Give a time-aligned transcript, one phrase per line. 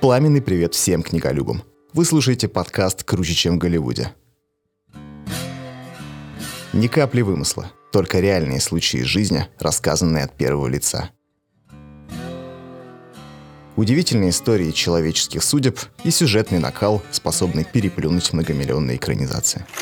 [0.00, 1.62] Пламенный привет всем книголюбам.
[1.92, 4.14] Вы слушаете подкаст «Круче, чем в Голливуде».
[6.72, 11.10] Ни капли вымысла, только реальные случаи жизни, рассказанные от первого лица.
[13.76, 19.66] Удивительные истории человеческих судеб и сюжетный накал, способный переплюнуть многомиллионные экранизации–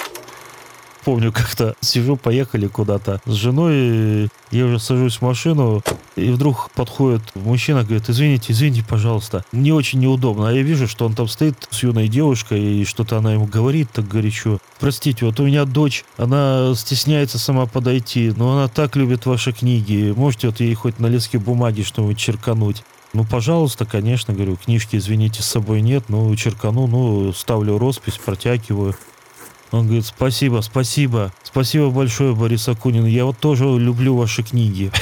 [1.04, 5.82] помню, как-то сижу, поехали куда-то с женой, я уже сажусь в машину,
[6.16, 10.48] и вдруг подходит мужчина, говорит, извините, извините, пожалуйста, мне очень неудобно.
[10.48, 13.90] А я вижу, что он там стоит с юной девушкой, и что-то она ему говорит
[13.92, 14.58] так горячо.
[14.80, 20.12] Простите, вот у меня дочь, она стесняется сама подойти, но она так любит ваши книги.
[20.16, 22.82] Можете вот ей хоть на листке бумаги что-нибудь черкануть?
[23.12, 28.96] Ну, пожалуйста, конечно, говорю, книжки, извините, с собой нет, ну, черкану, ну, ставлю роспись, протягиваю.
[29.70, 33.06] Он говорит, спасибо, спасибо, спасибо большое, Борис Акунин.
[33.06, 34.90] Я вот тоже люблю ваши книги.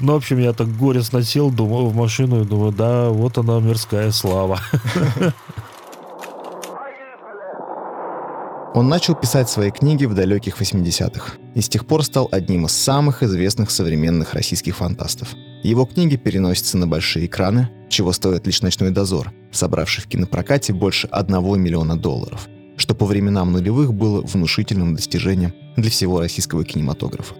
[0.00, 3.58] Ну, в общем, я так горестно сел, думаю, в машину и думаю, да, вот она,
[3.58, 4.60] мирская слава.
[8.74, 12.72] Он начал писать свои книги в далеких 80-х и с тех пор стал одним из
[12.72, 15.30] самых известных современных российских фантастов.
[15.62, 21.08] Его книги переносятся на большие экраны, чего стоит лишь «Ночной дозор», собравший в кинопрокате больше
[21.08, 22.46] 1 миллиона долларов–
[22.80, 27.34] что по временам нулевых было внушительным достижением для всего российского кинематографа.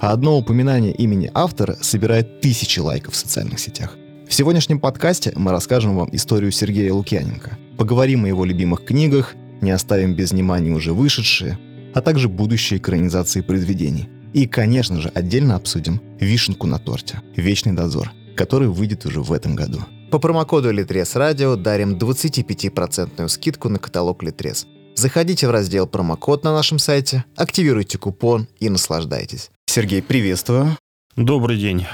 [0.00, 3.98] А одно упоминание имени автора собирает тысячи лайков в социальных сетях.
[4.26, 9.70] В сегодняшнем подкасте мы расскажем вам историю Сергея Лукьяненко, поговорим о его любимых книгах, не
[9.70, 11.58] оставим без внимания уже вышедшие,
[11.92, 14.08] а также будущие экранизации произведений.
[14.32, 19.56] И, конечно же, отдельно обсудим вишенку на торте «Вечный дозор», который выйдет уже в этом
[19.56, 19.80] году.
[20.10, 24.66] По промокоду Литрес Радио дарим 25% скидку на каталог Литрес.
[24.96, 29.50] Заходите в раздел «Промокод» на нашем сайте, активируйте купон и наслаждайтесь.
[29.66, 30.76] Сергей, приветствую.
[31.14, 31.86] Добрый день.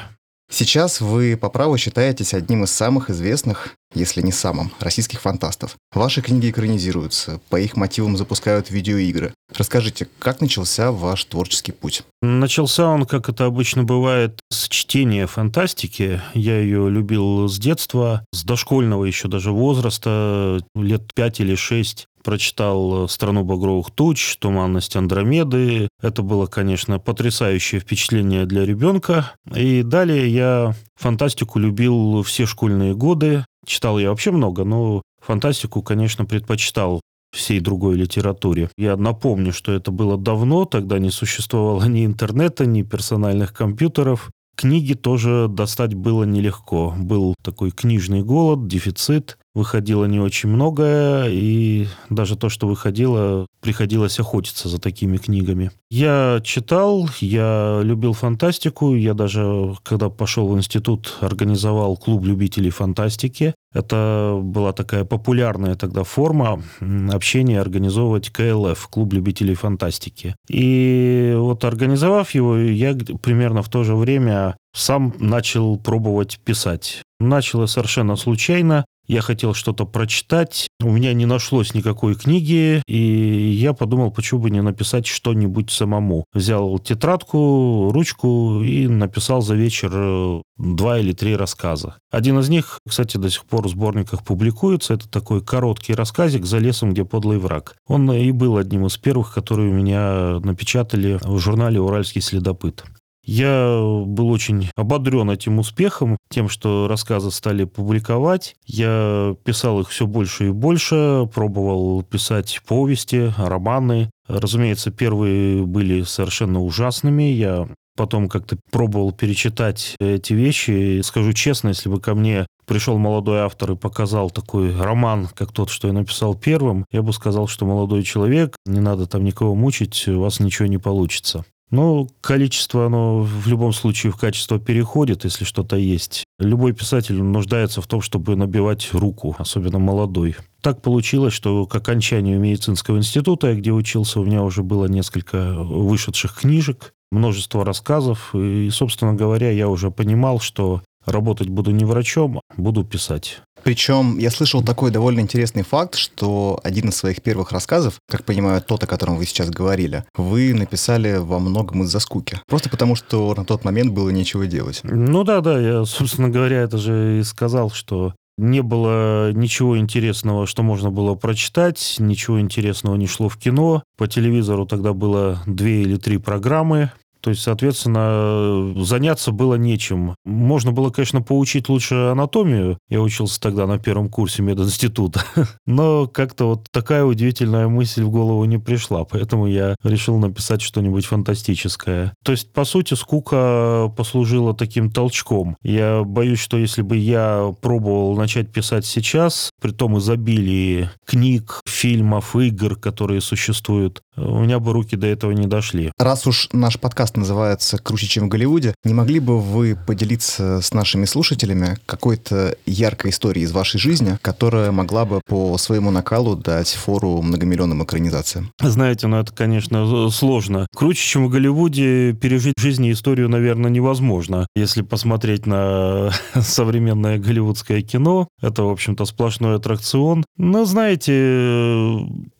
[0.50, 5.76] Сейчас вы по праву считаетесь одним из самых известных, если не самым, российских фантастов.
[5.92, 9.32] Ваши книги экранизируются, по их мотивам запускают видеоигры.
[9.54, 12.02] Расскажите, как начался ваш творческий путь?
[12.20, 16.20] Начался он, как это обычно бывает, с чтения фантастики.
[16.34, 23.08] Я ее любил с детства, с дошкольного еще даже возраста, лет пять или шесть прочитал
[23.08, 25.88] «Страну багровых туч», «Туманность Андромеды».
[26.02, 29.30] Это было, конечно, потрясающее впечатление для ребенка.
[29.54, 33.44] И далее я фантастику любил все школьные годы.
[33.66, 37.00] Читал я вообще много, но фантастику, конечно, предпочитал
[37.32, 38.70] всей другой литературе.
[38.78, 44.30] Я напомню, что это было давно, тогда не существовало ни интернета, ни персональных компьютеров.
[44.56, 46.94] Книги тоже достать было нелегко.
[46.96, 54.20] Был такой книжный голод, дефицит выходило не очень многое, и даже то, что выходило, приходилось
[54.20, 55.70] охотиться за такими книгами.
[55.90, 63.54] Я читал, я любил фантастику, я даже, когда пошел в институт, организовал клуб любителей фантастики.
[63.72, 66.62] Это была такая популярная тогда форма
[67.10, 70.36] общения, организовывать КЛФ, клуб любителей фантастики.
[70.50, 77.02] И вот организовав его, я примерно в то же время сам начал пробовать писать.
[77.18, 78.84] Начал совершенно случайно.
[79.06, 84.50] Я хотел что-то прочитать, у меня не нашлось никакой книги, и я подумал, почему бы
[84.50, 86.24] не написать что-нибудь самому.
[86.32, 91.98] Взял тетрадку, ручку и написал за вечер э, два или три рассказа.
[92.10, 94.94] Один из них, кстати, до сих пор в сборниках публикуется.
[94.94, 97.76] Это такой короткий рассказик «За лесом, где подлый враг».
[97.86, 102.84] Он и был одним из первых, которые у меня напечатали в журнале «Уральский следопыт».
[103.26, 108.54] Я был очень ободрен этим успехом, тем, что рассказы стали публиковать.
[108.64, 114.10] Я писал их все больше и больше, пробовал писать повести, романы.
[114.28, 117.24] Разумеется, первые были совершенно ужасными.
[117.24, 120.98] Я потом как-то пробовал перечитать эти вещи.
[120.98, 125.52] И скажу честно, если бы ко мне пришел молодой автор и показал такой роман, как
[125.52, 129.54] тот, что я написал первым, я бы сказал, что молодой человек, не надо там никого
[129.56, 131.44] мучить, у вас ничего не получится.
[131.70, 136.24] Ну, количество, оно в любом случае в качество переходит, если что-то есть.
[136.38, 140.36] Любой писатель нуждается в том, чтобы набивать руку, особенно молодой.
[140.60, 146.40] Так получилось, что к окончанию медицинского института, где учился, у меня уже было несколько вышедших
[146.40, 148.34] книжек, множество рассказов.
[148.34, 153.40] И, собственно говоря, я уже понимал, что работать буду не врачом, а буду писать.
[153.66, 158.62] Причем я слышал такой довольно интересный факт, что один из своих первых рассказов, как понимаю,
[158.62, 162.40] тот, о котором вы сейчас говорили, вы написали во многом из-за скуки.
[162.46, 164.82] Просто потому, что на тот момент было нечего делать.
[164.84, 170.46] Ну да, да, я, собственно говоря, это же и сказал, что не было ничего интересного,
[170.46, 173.82] что можно было прочитать, ничего интересного не шло в кино.
[173.98, 176.92] По телевизору тогда было две или три программы,
[177.26, 180.14] То есть, соответственно, заняться было нечем.
[180.24, 182.78] Можно было, конечно, поучить лучше анатомию.
[182.88, 185.24] Я учился тогда на первом курсе мединститута.
[185.66, 189.02] Но как-то вот такая удивительная мысль в голову не пришла.
[189.02, 192.14] Поэтому я решил написать что-нибудь фантастическое.
[192.24, 195.56] То есть, по сути, скука послужила таким толчком.
[195.64, 202.36] Я боюсь, что если бы я пробовал начать писать сейчас, при том изобилии книг, фильмов,
[202.36, 205.90] игр, которые существуют, у меня бы руки до этого не дошли.
[205.98, 210.72] Раз уж наш подкаст называется «Круче, чем в Голливуде», не могли бы вы поделиться с
[210.72, 216.68] нашими слушателями какой-то яркой историей из вашей жизни, которая могла бы по своему накалу дать
[216.68, 218.52] фору многомиллионным экранизациям?
[218.60, 220.66] Знаете, ну это, конечно, сложно.
[220.74, 224.46] Круче, чем в Голливуде, пережить в жизни историю, наверное, невозможно.
[224.54, 226.10] Если посмотреть на
[226.40, 230.24] современное голливудское кино, это, в общем-то, сплошной аттракцион.
[230.36, 231.12] Но, знаете,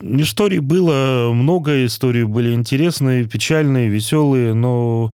[0.01, 4.66] историй было много, истории были интересные, печальные, веселые, но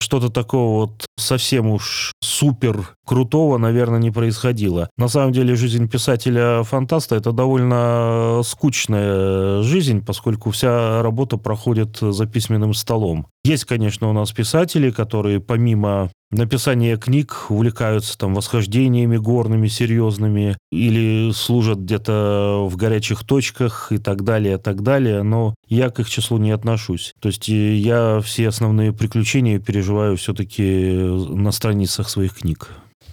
[0.01, 4.89] что-то такого вот совсем уж супер крутого, наверное, не происходило.
[4.97, 12.73] На самом деле жизнь писателя-фантаста это довольно скучная жизнь, поскольку вся работа проходит за письменным
[12.73, 13.27] столом.
[13.43, 21.31] Есть, конечно, у нас писатели, которые помимо написания книг увлекаются там восхождениями горными, серьезными, или
[21.31, 26.37] служат где-то в горячих точках и так далее, так далее, но я к их числу
[26.37, 27.13] не отношусь.
[27.19, 32.69] То есть э, я все основные приключения переживаю все-таки на страницах своих книг.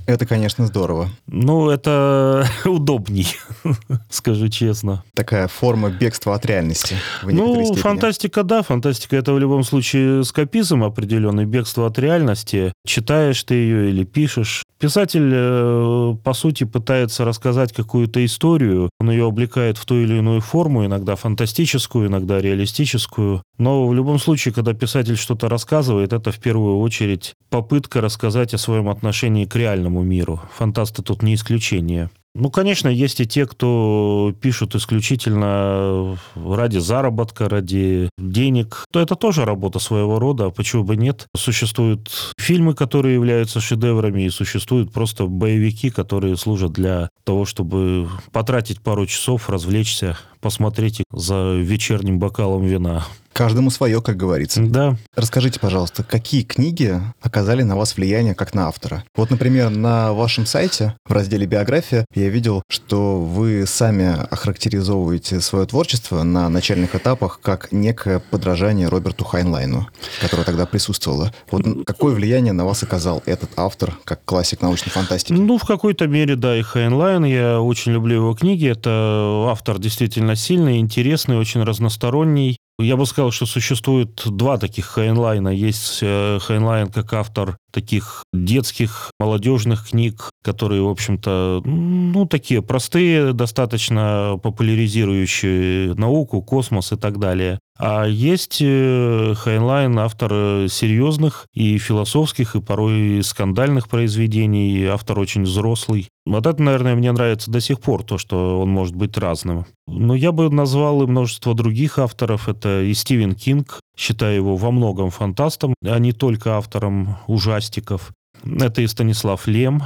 [0.09, 1.11] Это, конечно, здорово.
[1.27, 3.29] Ну, это удобней,
[4.09, 5.05] скажу честно.
[5.13, 6.97] Такая форма бегства от реальности.
[7.23, 7.83] ну, степени.
[7.83, 12.73] фантастика, да, фантастика это в любом случае скопизм определенный, бегство от реальности.
[12.87, 14.65] Читаешь ты ее или пишешь.
[14.81, 20.41] Писатель, э, по сути, пытается рассказать какую-то историю, он ее облекает в ту или иную
[20.41, 23.43] форму, иногда фантастическую, иногда реалистическую.
[23.59, 28.59] Но в любом случае, когда писатель что-то рассказывает, это в первую очередь попытка рассказать о
[28.59, 30.41] своем отношении к реальному миру.
[30.57, 32.09] Фантасты тут не исключение.
[32.41, 38.85] Ну, конечно, есть и те, кто пишут исключительно ради заработка, ради денег.
[38.93, 41.27] То это тоже работа своего рода, почему бы нет.
[41.37, 48.81] Существуют фильмы, которые являются шедеврами, и существуют просто боевики, которые служат для того, чтобы потратить
[48.81, 53.05] пару часов, развлечься, посмотреть за вечерним бокалом вина.
[53.39, 54.61] Каждому свое, как говорится.
[54.61, 54.97] Да.
[55.15, 59.05] Расскажите, пожалуйста, какие книги оказали на вас влияние как на автора?
[59.15, 65.67] Вот, например, на вашем сайте в разделе «Биография» я видел, что вы сами охарактеризовываете свое
[65.67, 69.87] творчество на начальных этапах как некое подражание Роберту Хайнлайну,
[70.21, 71.33] которое тогда присутствовало.
[71.53, 75.33] Вот какое влияние на вас оказал этот автор, как классик научной фантастики?
[75.33, 77.25] Ну, в какой-то мере, да, и Хайнлайн.
[77.25, 78.69] Я очень люблю его книги.
[78.69, 82.59] Это автор действительно сильный, интересный, очень разносторонний.
[82.81, 85.49] Я бы сказал, что существует два таких Хайнлайна.
[85.49, 93.33] Есть э, Хайнлайн как автор таких детских, молодежных книг, которые, в общем-то, ну, такие простые,
[93.33, 97.59] достаточно популяризирующие науку, космос и так далее.
[97.79, 105.45] А есть э, Хайнлайн, автор э, серьезных и философских, и порой скандальных произведений, автор очень
[105.45, 106.09] взрослый.
[106.27, 109.65] Вот это, наверное, мне нравится до сих пор, то, что он может быть разным.
[109.87, 112.49] Но я бы назвал и множество других авторов.
[112.49, 118.11] Это и Стивен Кинг, считаю его во многом фантастом, а не только автором ужастиков.
[118.45, 119.83] Это и Станислав Лем,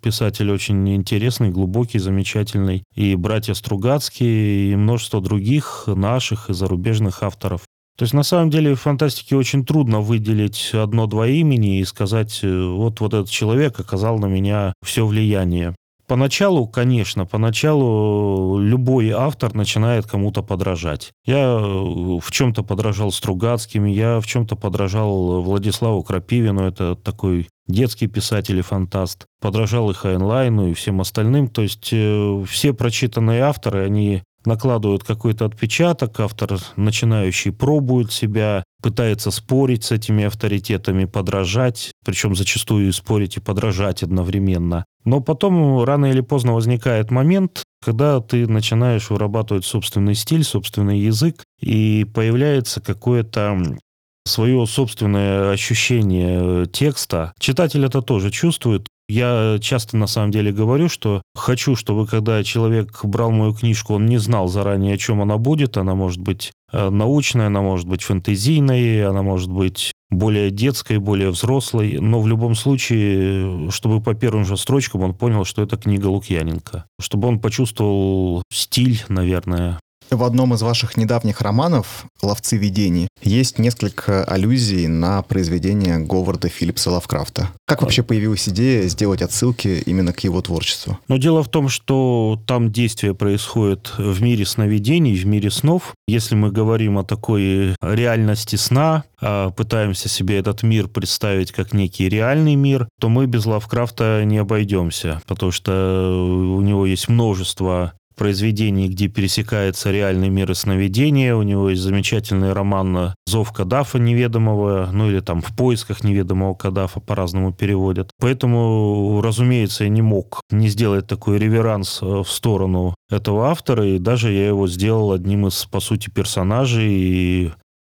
[0.00, 2.84] Писатель очень интересный, глубокий, замечательный.
[2.94, 7.62] И братья Стругацкие, и множество других наших и зарубежных авторов.
[7.98, 12.66] То есть, на самом деле, в фантастике очень трудно выделить одно-два имени и сказать, э,
[12.66, 15.74] вот, вот этот человек оказал на меня все влияние.
[16.06, 21.12] Поначалу, конечно, поначалу любой автор начинает кому-то подражать.
[21.24, 28.08] Я э, в чем-то подражал Стругацким, я в чем-то подражал Владиславу Крапивину, это такой детский
[28.08, 29.26] писатель и фантаст.
[29.40, 31.48] Подражал и Хайнлайну, и всем остальным.
[31.48, 39.30] То есть э, все прочитанные авторы, они накладывают какой-то отпечаток, автор начинающий пробует себя, пытается
[39.30, 44.84] спорить с этими авторитетами, подражать, причем зачастую спорить и подражать одновременно.
[45.04, 51.42] Но потом рано или поздно возникает момент, когда ты начинаешь вырабатывать собственный стиль, собственный язык,
[51.60, 53.76] и появляется какое-то
[54.24, 57.32] свое собственное ощущение текста.
[57.38, 58.86] Читатель это тоже чувствует.
[59.12, 64.06] Я часто на самом деле говорю, что хочу, чтобы когда человек брал мою книжку, он
[64.06, 65.76] не знал заранее, о чем она будет.
[65.76, 71.28] Она может быть э, научная, она может быть фэнтезийной, она может быть более детской, более
[71.28, 76.06] взрослой, но в любом случае, чтобы по первым же строчкам он понял, что это книга
[76.06, 79.78] Лукьяненко, чтобы он почувствовал стиль, наверное,
[80.12, 86.90] В одном из ваших недавних романов «Ловцы видений» есть несколько аллюзий на произведение Говарда Филлипса
[86.90, 87.48] Лавкрафта.
[87.66, 90.98] Как вообще появилась идея сделать отсылки именно к его творчеству?
[91.08, 95.94] Но дело в том, что там действие происходит в мире сновидений, в мире снов.
[96.06, 102.10] Если мы говорим о такой реальности сна, а пытаемся себе этот мир представить как некий
[102.10, 108.88] реальный мир, то мы без Лавкрафта не обойдемся, потому что у него есть множество произведений,
[108.88, 111.34] где пересекается реальный мир и сновидения.
[111.34, 117.00] У него есть замечательный роман «Зов Кадафа неведомого», ну или там «В поисках неведомого Кадафа»
[117.00, 118.10] по-разному переводят.
[118.20, 123.98] Поэтому, разумеется, я не мог не сделать такой реверанс э, в сторону этого автора, и
[123.98, 127.52] даже я его сделал одним из, по сути, персонажей и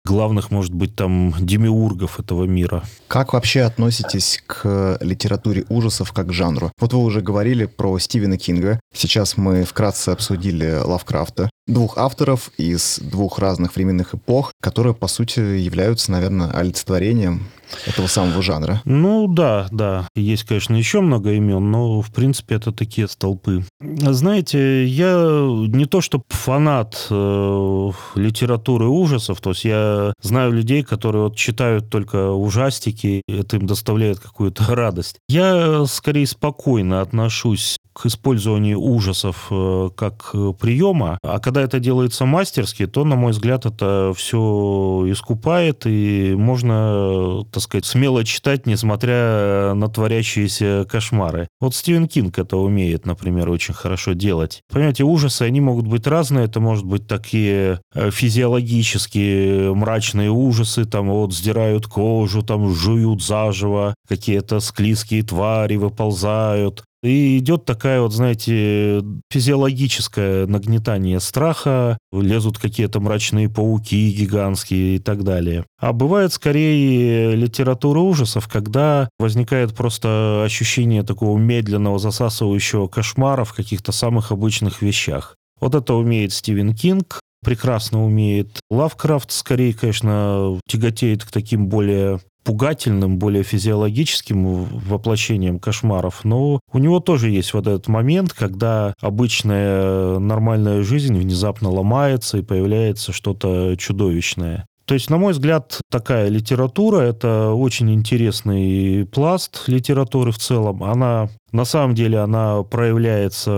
[0.07, 2.85] главных, может быть, там, демиургов этого мира.
[3.09, 6.71] Как вообще относитесь к литературе ужасов как жанру?
[6.79, 8.81] Вот вы уже говорили про Стивена Кинга.
[8.95, 11.51] Сейчас мы вкратце обсудили Лавкрафта.
[11.67, 17.49] Двух авторов из двух разных временных эпох, которые, по сути, являются, наверное, олицетворением
[17.87, 18.83] этого самого жанра.
[18.85, 20.09] Ну да, да.
[20.15, 23.65] Есть, конечно, еще много имен, но, в принципе, это такие столпы.
[23.81, 31.25] Знаете, я не то что фанат э, литературы ужасов, то есть я знаю людей, которые
[31.25, 35.17] вот читают только ужастики, это им доставляет какую-то радость.
[35.29, 42.87] Я скорее спокойно отношусь к использованию ужасов э, как приема, а когда это делается мастерски,
[42.87, 49.89] то, на мой взгляд, это все искупает, и можно, так сказать, смело читать, несмотря на
[49.89, 51.49] творящиеся кошмары.
[51.61, 54.63] Вот Стивен Кинг это умеет, например, очень хорошо делать.
[54.73, 61.11] Понимаете, ужасы, они могут быть разные, это может быть такие э, физиологические мрачные ужасы, там
[61.11, 69.05] вот сдирают кожу, там жуют заживо, какие-то склизкие твари выползают, и идет такая вот, знаете,
[69.31, 75.67] физиологическое нагнетание страха, лезут какие-то мрачные пауки гигантские и так далее.
[75.79, 83.93] А бывает скорее литература ужасов, когда возникает просто ощущение такого медленного засасывающего кошмара в каких-то
[83.93, 85.37] самых обычных вещах.
[85.61, 88.61] Вот это умеет Стивен Кинг, прекрасно умеет.
[88.71, 97.01] Лавкрафт скорее, конечно, тяготеет к таким более пугательным, более физиологическим воплощением кошмаров, но у него
[97.01, 104.67] тоже есть вот этот момент, когда обычная нормальная жизнь внезапно ломается и появляется что-то чудовищное.
[104.87, 110.85] То есть, на мой взгляд, такая литература– это очень интересный пласт литературы в целом.
[110.85, 113.51] Она, на самом деле, она проявляется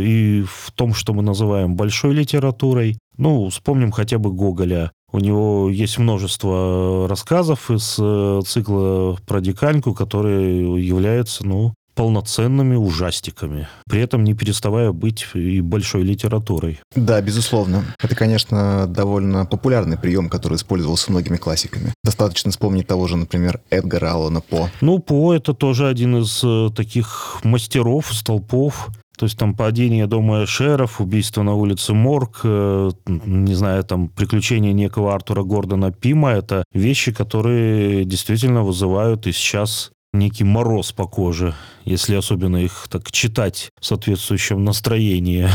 [0.00, 2.98] и в том, что мы называем большой литературой.
[3.18, 4.92] Ну, вспомним хотя бы Гоголя.
[5.12, 13.68] У него есть множество рассказов из э, цикла про диканьку, которые являются, ну, полноценными ужастиками,
[13.86, 16.80] при этом не переставая быть и большой литературой.
[16.96, 17.84] Да, безусловно.
[18.00, 21.92] Это, конечно, довольно популярный прием, который использовался многими классиками.
[22.02, 24.70] Достаточно вспомнить того же, например, Эдгара Аллана По.
[24.80, 28.88] Ну, По— это тоже один из э, таких мастеров, столпов
[29.22, 34.72] то есть там падение дома Эшеров, убийство на улице Морг, э, не знаю, там приключения
[34.72, 41.54] некого Артура Гордона Пима, это вещи, которые действительно вызывают и сейчас некий мороз по коже,
[41.84, 45.48] если особенно их так читать в соответствующем настроении.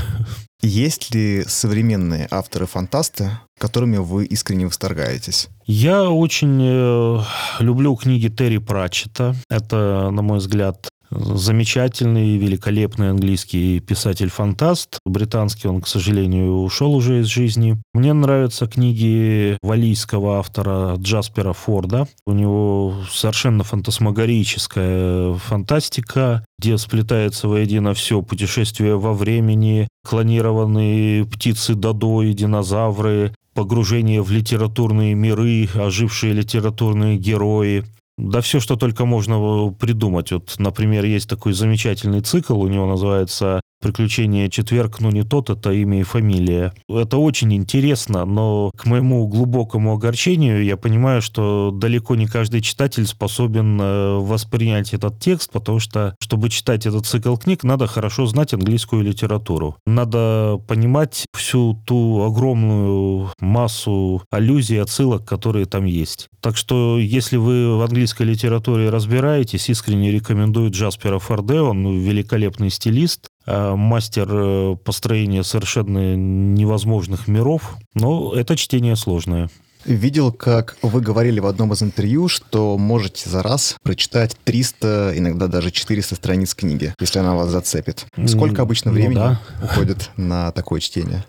[0.62, 5.50] Есть ли современные авторы-фантасты, которыми вы искренне восторгаетесь?
[5.66, 7.20] Я очень э,
[7.60, 9.36] люблю книги Терри Пратчета.
[9.50, 15.00] Это, на мой взгляд, замечательный, великолепный английский писатель-фантаст.
[15.06, 17.78] Британский он, к сожалению, ушел уже из жизни.
[17.94, 22.08] Мне нравятся книги валийского автора Джаспера Форда.
[22.26, 28.22] У него совершенно фантасмагорическая фантастика, где сплетается воедино все.
[28.22, 37.84] Путешествие во времени, клонированные птицы Додо и динозавры, погружение в литературные миры, ожившие литературные герои–
[38.18, 40.32] да все, что только можно придумать.
[40.32, 45.72] Вот, например, есть такой замечательный цикл, у него называется приключение четверг, но не тот, это
[45.72, 46.74] имя и фамилия.
[46.90, 53.06] Это очень интересно, но к моему глубокому огорчению я понимаю, что далеко не каждый читатель
[53.06, 58.54] способен э, воспринять этот текст, потому что, чтобы читать этот цикл книг, надо хорошо знать
[58.54, 59.78] английскую литературу.
[59.86, 66.30] Надо понимать всю ту огромную массу аллюзий, отсылок, которые там есть.
[66.42, 73.27] Так что, если вы в английской литературе разбираетесь, искренне рекомендую Джаспера Форде, он великолепный стилист,
[73.48, 79.50] мастер э, построения совершенно невозможных миров, но это чтение сложное.
[79.86, 85.48] Видел, как вы говорили в одном из интервью, что можете за раз прочитать 300, иногда
[85.48, 88.06] даже 400 страниц книги, если она вас зацепит.
[88.26, 89.42] Сколько обычно ну времени ну, да.
[89.64, 91.24] уходит на такое чтение?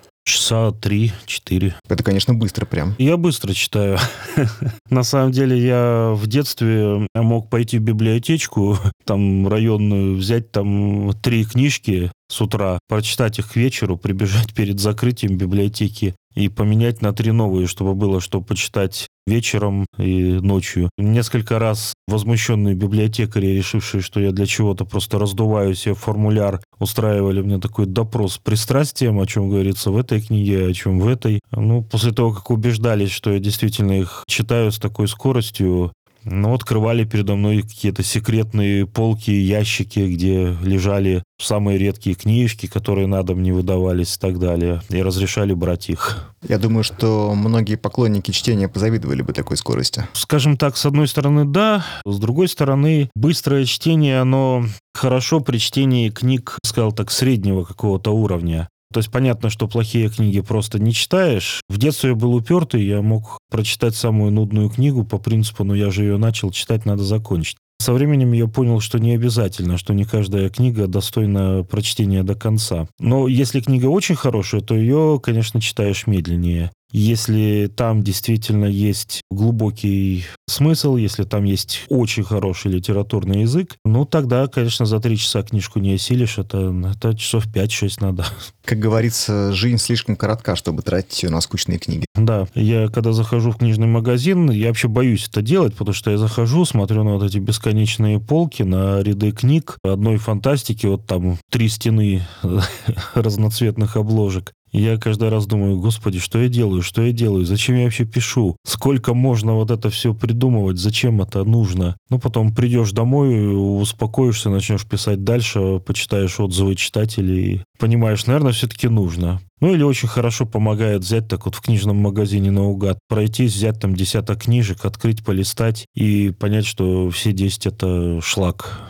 [0.49, 1.75] Часа три-четыре.
[1.88, 2.95] Это, конечно, быстро прям.
[2.99, 3.99] Я быстро читаю.
[4.90, 11.45] На самом деле я в детстве мог пойти в библиотечку, там районную, взять там три
[11.45, 17.33] книжки с утра, прочитать их к вечеру, прибежать перед закрытием библиотеки и поменять на три
[17.33, 20.88] новые, чтобы было что почитать вечером и ночью.
[20.97, 27.59] Несколько раз возмущенные библиотекари, решившие, что я для чего-то просто раздуваю себе формуляр, устраивали мне
[27.59, 31.40] такой допрос с пристрастием, о чем говорится в этой книге, о чем в этой.
[31.50, 35.92] Ну, после того, как убеждались, что я действительно их читаю с такой скоростью,
[36.30, 43.23] ну, открывали передо мной какие-то секретные полки, ящики, где лежали самые редкие книжки, которые на
[43.23, 46.35] дом не выдавались и так далее, и разрешали брать их.
[46.47, 50.06] Я думаю, что многие поклонники чтения позавидовали бы такой скорости.
[50.12, 56.11] Скажем так, с одной стороны, да, с другой стороны, быстрое чтение, оно хорошо при чтении
[56.11, 58.68] книг, сказал так, среднего какого-то уровня.
[58.92, 61.61] То есть понятно, что плохие книги просто не читаешь.
[61.68, 65.90] В детстве я был упертый, я мог прочитать самую нудную книгу по принципу, ну я
[65.90, 67.59] же ее начал читать, надо закончить.
[67.80, 72.88] Со временем я понял, что не обязательно, что не каждая книга достойна прочтения до конца.
[72.99, 76.73] Но если книга очень хорошая, то ее, конечно, читаешь медленнее.
[76.90, 84.47] Если там действительно есть глубокий смысл, если там есть очень хороший литературный язык, ну тогда,
[84.47, 88.25] конечно, за три часа книжку не осилишь, это, это часов 5-6 надо.
[88.64, 92.07] Как говорится, жизнь слишком коротка, чтобы тратить ее на скучные книги.
[92.14, 96.16] Да, я когда захожу в книжный магазин, я вообще боюсь это делать, потому что я
[96.18, 101.68] захожу, смотрю на вот эти бесконечные полки, на ряды книг, одной фантастики, вот там три
[101.68, 102.26] стены
[103.14, 104.52] разноцветных обложек.
[104.73, 108.57] Я каждый раз думаю, господи, что я делаю, что я делаю, зачем я вообще пишу,
[108.65, 111.97] сколько можно вот это все придумывать, зачем это нужно.
[112.11, 119.41] Ну, потом придешь домой, успокоишься, начнешь писать дальше, почитаешь отзывы читателей, понимаешь, наверное, все-таки нужно.
[119.61, 123.95] Ну, или очень хорошо помогает взять так вот в книжном магазине наугад, пройтись, взять там
[123.95, 128.88] десяток книжек, открыть, полистать и понять, что все 10 это шлак.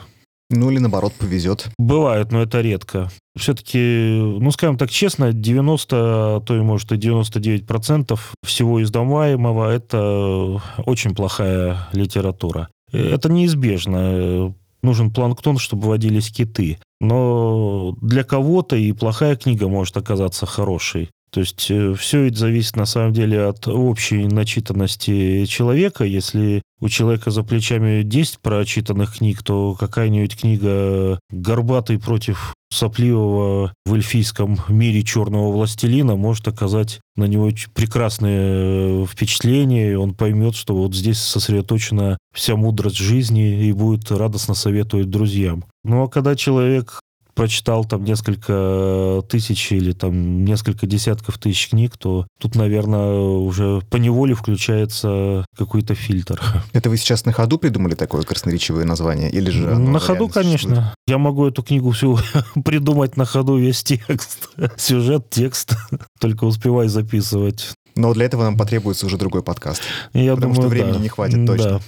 [0.51, 1.69] Ну или наоборот повезет.
[1.79, 3.11] Бывает, но это редко.
[3.37, 9.71] Все-таки, ну скажем так честно, 90, а то и может и 99 процентов всего издаваемого
[9.71, 12.69] это очень плохая литература.
[12.93, 14.55] Это неизбежно.
[14.83, 16.79] Нужен планктон, чтобы водились киты.
[17.01, 21.11] Но для кого-то и плохая книга может оказаться хорошей.
[21.31, 26.05] То есть э, все это зависит на самом деле от общей начитанности человека.
[26.05, 33.95] Если у человека за плечами 10 прочитанных книг, то какая-нибудь книга «Горбатый против сопливого в
[33.95, 40.95] эльфийском мире черного властелина» может оказать на него прекрасное впечатление, и он поймет, что вот
[40.95, 45.65] здесь сосредоточена вся мудрость жизни и будет радостно советовать друзьям.
[45.85, 47.01] Ну а когда человек
[47.39, 53.97] прочитал там несколько тысяч или там несколько десятков тысяч книг, то тут, наверное, уже по
[53.97, 56.43] неволе включается какой-то фильтр.
[56.73, 59.31] Это вы сейчас на ходу придумали такое красноречивое название?
[59.31, 60.93] Или же на ходу, конечно.
[61.07, 62.19] Я могу эту книгу всю
[62.65, 64.51] придумать на ходу весь текст.
[64.77, 65.77] Сюжет, текст.
[66.19, 67.69] Только успевай записывать.
[67.95, 69.83] Но для этого нам потребуется уже другой подкаст.
[70.13, 71.03] Я потому думаю, что времени да.
[71.03, 71.71] не хватит точно.
[71.71, 71.81] Да.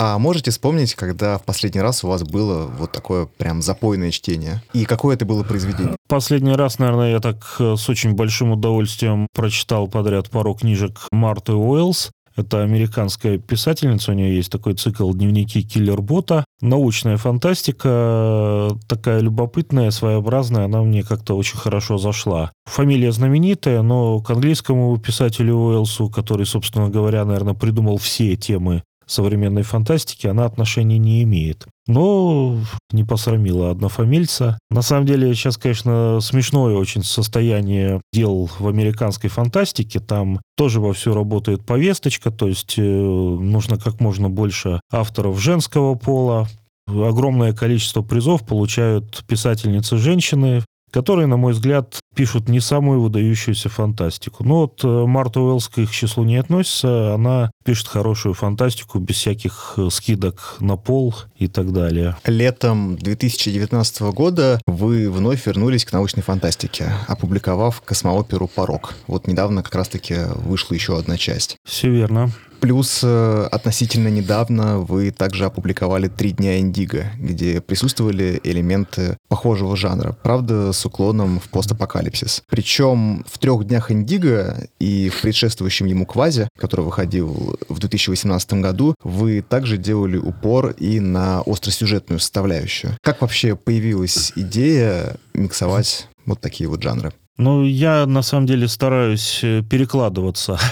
[0.00, 4.62] А можете вспомнить, когда в последний раз у вас было вот такое прям запойное чтение?
[4.72, 5.96] И какое это было произведение?
[6.08, 11.54] Последний раз, наверное, я так э, с очень большим удовольствием прочитал подряд пару книжек Марты
[11.54, 12.10] Уэллс.
[12.36, 16.44] Это американская писательница, у нее есть такой цикл «Дневники киллер-бота».
[16.60, 22.52] Научная фантастика, такая любопытная, своеобразная, она мне как-то очень хорошо зашла.
[22.66, 29.62] Фамилия знаменитая, но к английскому писателю Уэллсу, который, собственно говоря, наверное, придумал все темы современной
[29.62, 31.66] фантастики, она отношения не имеет.
[31.86, 32.58] Но
[32.92, 34.58] не посрамила однофамильца.
[34.70, 40.00] На самом деле, сейчас, конечно, смешное очень состояние дел в американской фантастике.
[40.00, 45.94] Там тоже во все работает повесточка, то есть э, нужно как можно больше авторов женского
[45.94, 46.46] пола.
[46.86, 54.44] Огромное количество призов получают писательницы-женщины, которые, на мой взгляд, пишут не самую выдающуюся фантастику.
[54.44, 57.14] Но вот э, Марта Уэллс к их числу не относится.
[57.14, 62.16] Она пишет хорошую фантастику без всяких э, скидок на пол и так далее.
[62.24, 68.94] Летом 2019 года вы вновь вернулись к научной фантастике, опубликовав космооперу «Порог».
[69.06, 71.56] Вот недавно как раз-таки вышла еще одна часть.
[71.64, 72.32] Все верно.
[72.60, 80.16] Плюс э, относительно недавно вы также опубликовали «Три дня Индиго», где присутствовали элементы похожего жанра,
[80.22, 82.42] правда, с уклоном в постапокалипсис.
[82.48, 88.94] Причем в «Трех днях Индиго» и в предшествующем ему «Квазе», который выходил в 2018 году,
[89.04, 92.96] вы также делали упор и на остросюжетную составляющую.
[93.02, 97.12] Как вообще появилась идея миксовать вот такие вот жанры?
[97.38, 100.58] Ну, я на самом деле стараюсь э, перекладываться.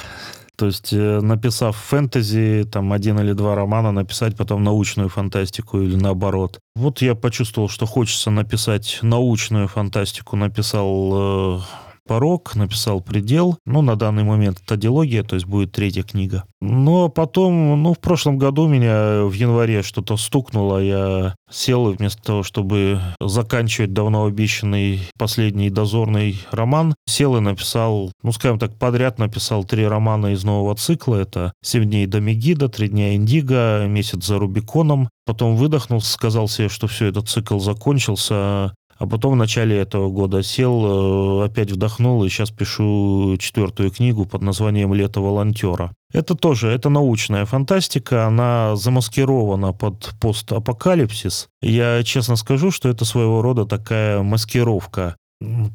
[0.56, 5.96] То есть, э, написав фэнтези, там, один или два романа, написать потом научную фантастику или
[5.96, 6.58] наоборот.
[6.74, 11.60] Вот я почувствовал, что хочется написать научную фантастику, написал э,
[12.06, 13.58] порог, написал предел.
[13.66, 16.44] Ну, на данный момент это дилогия, то есть будет третья книга.
[16.60, 22.22] Но потом, ну, в прошлом году меня в январе что-то стукнуло, я сел и вместо
[22.22, 29.18] того, чтобы заканчивать давно обещанный последний дозорный роман, сел и написал, ну, скажем так, подряд
[29.18, 31.16] написал три романа из нового цикла.
[31.16, 35.08] Это «Семь дней до Мегида», «Три дня Индиго», «Месяц за Рубиконом».
[35.24, 40.42] Потом выдохнул, сказал себе, что все, этот цикл закончился, а потом в начале этого года
[40.42, 45.92] сел, э, опять вдохнул, и сейчас пишу четвертую книгу под названием «Лето волонтера».
[46.12, 51.48] Это тоже, это научная фантастика, она замаскирована под постапокалипсис.
[51.60, 55.16] Я честно скажу, что это своего рода такая маскировка,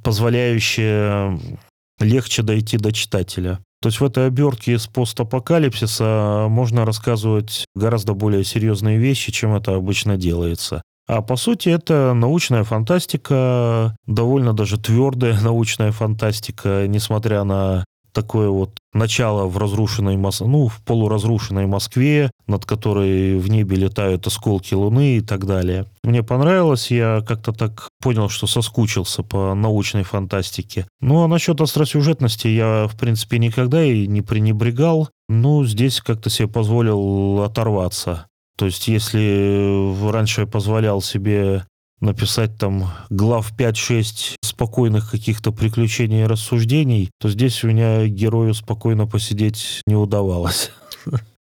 [0.04, 1.38] позволяющая
[2.00, 3.60] легче дойти до читателя.
[3.82, 9.76] То есть в этой обертке из постапокалипсиса можно рассказывать гораздо более серьезные вещи, чем это
[9.76, 10.84] обычно делается.
[11.12, 18.78] А по сути это научная фантастика, довольно даже твердая научная фантастика, несмотря на такое вот
[18.93, 25.21] начало в разрушенной, ну, в полуразрушенной Москве, над которой в небе летают осколки Луны и
[25.21, 25.86] так далее.
[26.06, 30.88] Мне понравилось, я как-то так понял, что соскучился по научной фантастике.
[31.02, 35.10] Ну, а насчет остросюжетности я, в принципе, никогда и не пренебрегал.
[35.28, 38.28] Ну, здесь как-то себе позволил оторваться.
[38.62, 41.65] То есть, если раньше я позволял себе
[42.00, 49.08] написать там глав 5-6 спокойных каких-то приключений и рассуждений, то здесь у меня герою спокойно
[49.08, 50.69] посидеть не удавалось.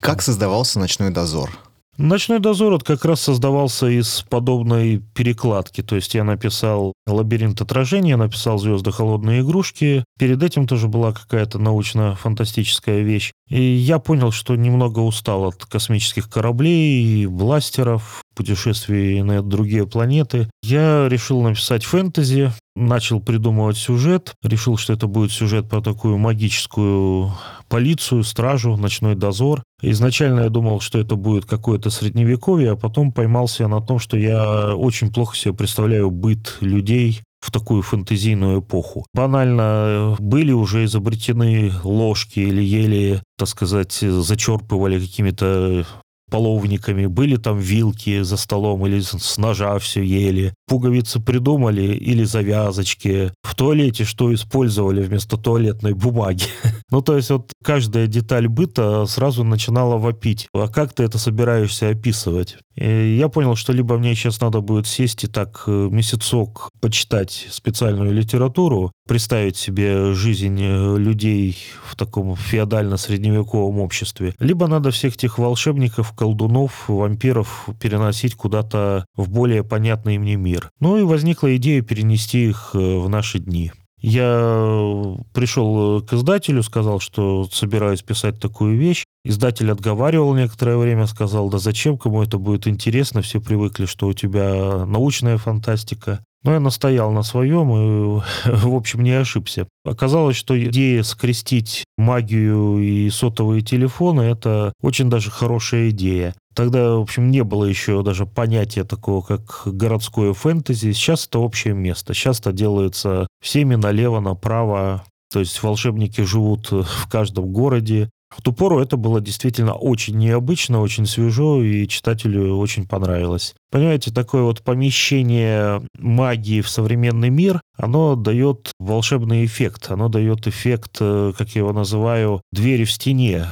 [0.01, 1.51] Как создавался «Ночной дозор»?
[1.97, 5.81] Ночной дозор как раз создавался из подобной перекладки.
[5.81, 10.05] То есть я написал «Лабиринт отражения», написал «Звезды холодные игрушки».
[10.19, 13.33] Перед этим тоже была какая-то научно-фантастическая вещь.
[13.49, 20.51] И я понял, что немного устал от космических кораблей, бластеров, путешествий на другие планеты.
[20.65, 27.33] Я решил написать фэнтези, начал придумывать сюжет, решил, что это будет сюжет про такую магическую
[27.75, 29.65] полицию, стражу, ночной дозор.
[29.83, 34.77] Изначально я думал, что это будет какое-то средневековье, а потом поймался на том, что я
[34.77, 39.05] очень плохо себе представляю быт людей в такую фэнтезийную эпоху.
[39.13, 45.85] Банально были уже изобретены ложки или еле, так сказать, зачерпывали какими-то
[46.31, 50.55] половниками, были там вилки за столом или с ножа все ели.
[50.67, 53.33] Пуговицы придумали или завязочки.
[53.43, 56.45] В туалете что использовали вместо туалетной бумаги.
[56.91, 60.49] ну, то есть вот каждая деталь быта сразу начинала вопить.
[60.55, 62.57] А как ты это собираешься описывать?
[62.77, 67.47] И я понял, что либо мне сейчас надо будет сесть и так э, месяцок почитать
[67.51, 71.57] специальную литературу, представить себе жизнь э, людей
[71.87, 79.63] в таком феодально-средневековом обществе, либо надо всех этих волшебников, колдунов, вампиров переносить куда-то в более
[79.63, 80.71] понятный мне мир.
[80.81, 83.73] Ну и возникла идея перенести их э, в наши дни.
[83.99, 89.05] Я пришел к издателю, сказал, что собираюсь писать такую вещь.
[89.25, 94.13] Издатель отговаривал некоторое время, сказал, да зачем, кому это будет интересно, все привыкли, что у
[94.13, 96.21] тебя научная фантастика.
[96.43, 99.67] Но я настоял на своем и, в общем, не ошибся.
[99.85, 106.35] Оказалось, что идея скрестить магию и сотовые телефоны– это очень даже хорошая идея.
[106.55, 110.93] Тогда, в общем, не было еще даже понятия такого, как городское фэнтези.
[110.93, 112.13] Сейчас это общее место.
[112.15, 115.03] Сейчас это делается всеми налево, направо.
[115.33, 118.11] То есть волшебники живут в каждом городе.
[118.37, 123.55] В ту пору это было действительно очень необычно, очень свежо, и читателю очень понравилось.
[123.71, 129.91] Понимаете, такое вот помещение магии в современный мир, оно дает волшебный эффект.
[129.91, 133.47] Оно дает эффект, э, как я его называю, двери в стене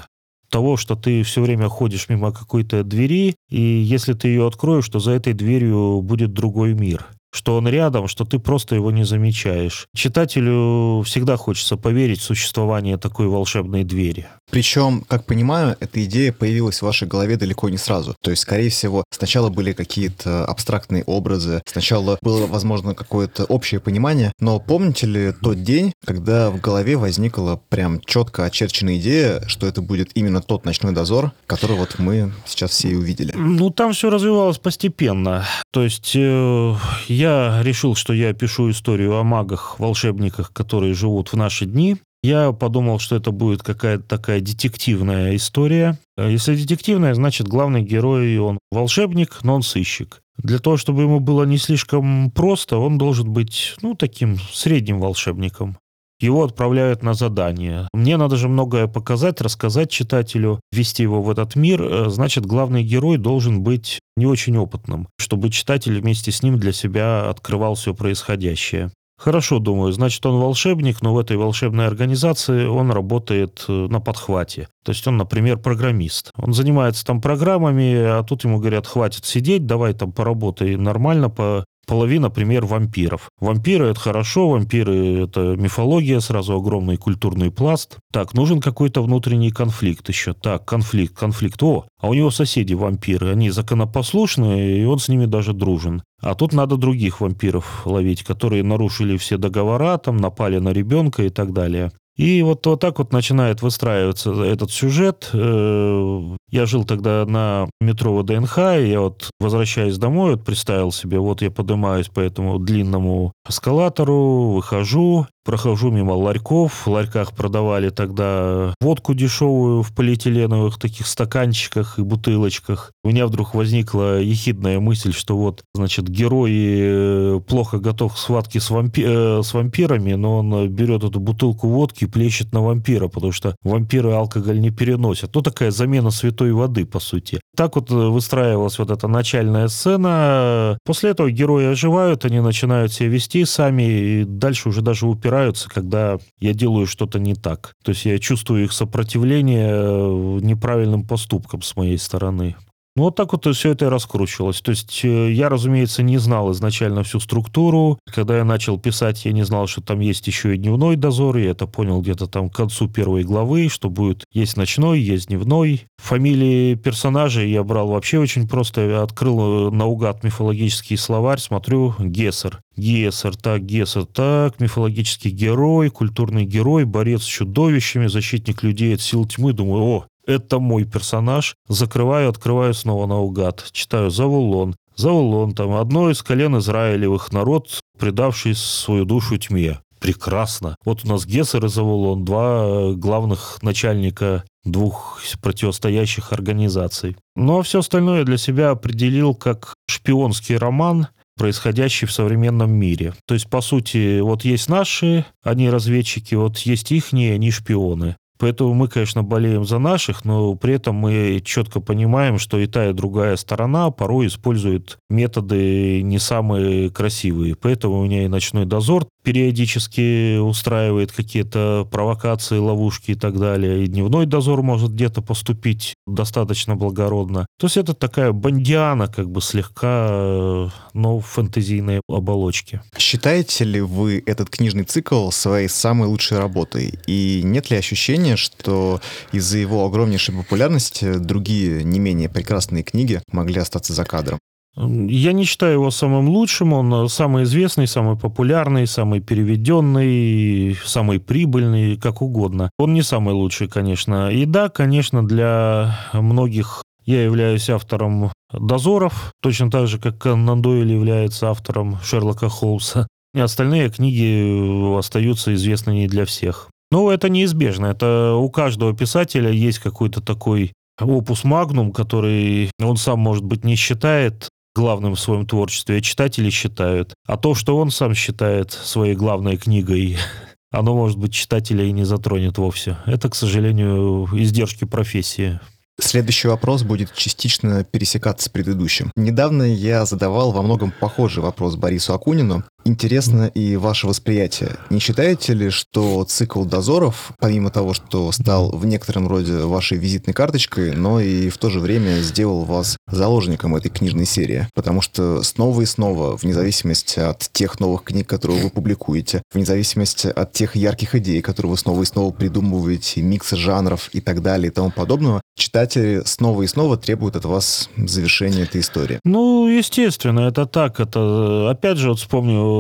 [0.51, 4.99] того, что ты все время ходишь мимо какой-то двери, и если ты ее откроешь, то
[4.99, 9.87] за этой дверью будет другой мир что он рядом, что ты просто его не замечаешь.
[9.97, 14.27] Читателю всегда хочется поверить в существование такой волшебной двери.
[14.53, 18.15] Причем, как понимаю, эта идея появилась в вашей голове далеко не сразу.
[18.21, 24.31] То есть, скорее всего, сначала были какие-то абстрактные образы, сначала было, возможно, какое-то общее понимание,
[24.39, 29.81] но помните ли тот день, когда в голове возникла прям четко очерченная идея, что это
[29.81, 33.33] будет именно тот ночной дозор, который вот мы сейчас все и увидели?
[33.35, 35.47] Ну, там все развивалось постепенно.
[35.71, 36.75] То есть, э,
[37.09, 41.97] я решил, что я пишу историю о магах, волшебниках, которые живут в наши дни.
[42.23, 45.99] Я подумал, что это будет какая-то такая детективная история.
[46.17, 50.21] Если детективная, значит, главный герой, он волшебник, но он сыщик.
[50.39, 55.77] Для того, чтобы ему было не слишком просто, он должен быть, ну, таким средним волшебником
[56.23, 57.89] его отправляют на задание.
[57.93, 61.83] Мне надо же многое показать, рассказать читателю, ввести его в этот мир.
[61.83, 66.73] Э, значит, главный герой должен быть не очень опытным, чтобы читатель вместе с ним для
[66.73, 68.91] себя открывал все происходящее.
[69.23, 74.67] Хорошо, думаю, значит, он волшебник, но в этой волшебной организации он работает э, на подхвате.
[74.83, 76.33] То есть он, например, программист.
[76.37, 81.65] Он занимается там программами, а тут ему говорят, хватит сидеть, давай там поработай нормально, по
[81.93, 83.29] половина, например, вампиров.
[83.39, 87.99] Вампиры— это хорошо, вампиры— это мифология, сразу огромный культурный пласт.
[88.11, 90.33] Так, нужен какой-то внутренний конфликт еще.
[90.33, 91.63] Так, конфликт, конфликт.
[91.63, 96.03] О, а у него соседи вампиры, они законопослушные, и он с ними даже дружен.
[96.23, 101.29] А тут надо других вампиров ловить, которые нарушили все договора, там напали на ребенка и
[101.29, 101.93] так далее.
[102.17, 105.31] И вот, вот так вот начинает выстраиваться этот сюжет.
[105.33, 111.19] Э, я жил тогда на метро ВДНХ, и я вот, возвращаясь домой, вот представил себе,
[111.19, 116.87] вот я поднимаюсь по этому длинному эскалатору, выхожу, прохожу мимо ларьков.
[116.87, 122.93] В ларьках продавали тогда водку дешевую в полиэтиленовых таких стаканчиках и бутылочках.
[123.05, 128.61] У меня вдруг возникла ехидная мысль, что вот, значит, герой э, плохо готов к схватке
[128.61, 133.09] с, вампи э, с вампирами, но он берет эту бутылку водки и плещет на вампира,
[133.09, 135.35] потому что вампиры алкоголь не переносят.
[135.35, 137.41] Ну, такая замена святой воды, по сути.
[137.57, 140.79] Так вот выстраивалась вот эта начальная сцена.
[140.85, 145.69] После этого герои оживают, они начинают себя вести сами, и дальше уже даже упираются упираются,
[145.71, 147.75] когда я делаю что-то не так.
[147.83, 152.55] То есть я чувствую их сопротивление э, неправильным поступкам с моей стороны.
[152.95, 154.61] Ну, вот так вот все это и раскручивалось.
[154.61, 157.99] То есть э, я, разумеется, не знал изначально всю структуру.
[158.13, 161.39] Когда я начал писать, я не знал, что там есть еще и дневной дозор.
[161.39, 165.87] Я это понял где-то там к концу первой главы, что будет есть ночной, есть дневной.
[165.97, 168.83] Фамилии персонажей я брал вообще очень просто.
[168.83, 172.61] Я открыл э, наугад мифологический словарь, смотрю Гессер.
[172.77, 179.27] Гессер, так, Гессер, так, мифологический герой, культурный герой, борец с чудовищами, защитник людей от сил
[179.27, 179.55] тьмы.
[179.55, 181.57] Думаю, о, это мой персонаж.
[181.69, 183.67] Закрываю, открываю снова наугад.
[183.73, 184.77] Читаю «Завулон».
[184.97, 189.79] Завулон там одно из колен Израилевых, народ, предавший свою душу тьме.
[190.01, 190.77] Прекрасно.
[190.85, 197.17] Вот у нас Гессер и Завулон, два главных начальника двух противостоящих организаций.
[197.37, 203.15] Ну а все остальное для себя определил как шпионский роман, происходящий в современном мире.
[203.27, 208.17] То есть, по сути, вот есть наши, они разведчики, вот есть ихние, они шпионы.
[208.43, 212.91] Поэтому мы, конечно, болеем за наших, но при этом мы четко понимаем, что и та,
[212.91, 217.55] и другая сторона порой использует методы не самые красивые.
[217.55, 223.85] Поэтому у меня и ночной дозор периодически устраивает какие-то провокации, ловушки и так далее.
[223.85, 227.47] И дневной дозор может где-то поступить достаточно благородно.
[227.59, 232.83] То есть это такая бандиана, как бы слегка, но в фэнтезийной оболочке.
[232.99, 236.95] Считаете ли вы этот книжный цикл своей самой лучшей работой?
[237.07, 239.01] И нет ли ощущения, что
[239.33, 244.39] из-за его огромнейшей популярности другие не менее прекрасные книги могли остаться за кадром?
[244.75, 246.73] Я не считаю его самым лучшим.
[246.73, 252.71] Он самый известный, самый популярный, самый переведенный, самый прибыльный, как угодно.
[252.79, 254.31] Он не самый лучший, конечно.
[254.31, 260.93] И да, конечно, для многих я являюсь автором «Дозоров», точно так же, как Конан Дойль
[260.93, 263.09] является автором Шерлока Холмса.
[263.35, 266.69] И остальные книги остаются известны не для всех.
[266.91, 267.87] Но это неизбежно.
[267.87, 273.75] Это у каждого писателя есть какой-то такой опус магнум, который он сам, может быть, не
[273.77, 277.15] считает главным в своем творчестве, а читатели считают.
[277.27, 280.17] А то, что он сам считает своей главной книгой,
[280.71, 282.97] оно, может быть, читателя и не затронет вовсе.
[283.07, 285.61] Это, к сожалению, издержки профессии.
[286.01, 289.13] Следующий вопрос будет частично пересекаться с предыдущим.
[289.15, 292.65] Недавно я задавал во многом похожий вопрос Борису Акунину.
[292.85, 294.77] Интересно и ваше восприятие.
[294.91, 300.35] Не считаете ли, что цикл дозоров, помимо того, что стал в некотором роде вашей визитной
[300.35, 304.69] карточкой, но и в то же время сделал вас заложником этой книжной серии?
[304.75, 309.65] Потому что снова и снова, вне зависимости от тех новых книг, которые вы публикуете, вне
[309.65, 314.43] зависимости от тех ярких идей, которые вы снова и снова придумываете, миксы жанров и так
[314.43, 319.21] далее и тому подобного, читатели снова и снова требуют от вас завершения этой истории.
[319.25, 321.01] Ну, естественно, это так.
[321.01, 322.72] Это, опять же, вот вспомню э,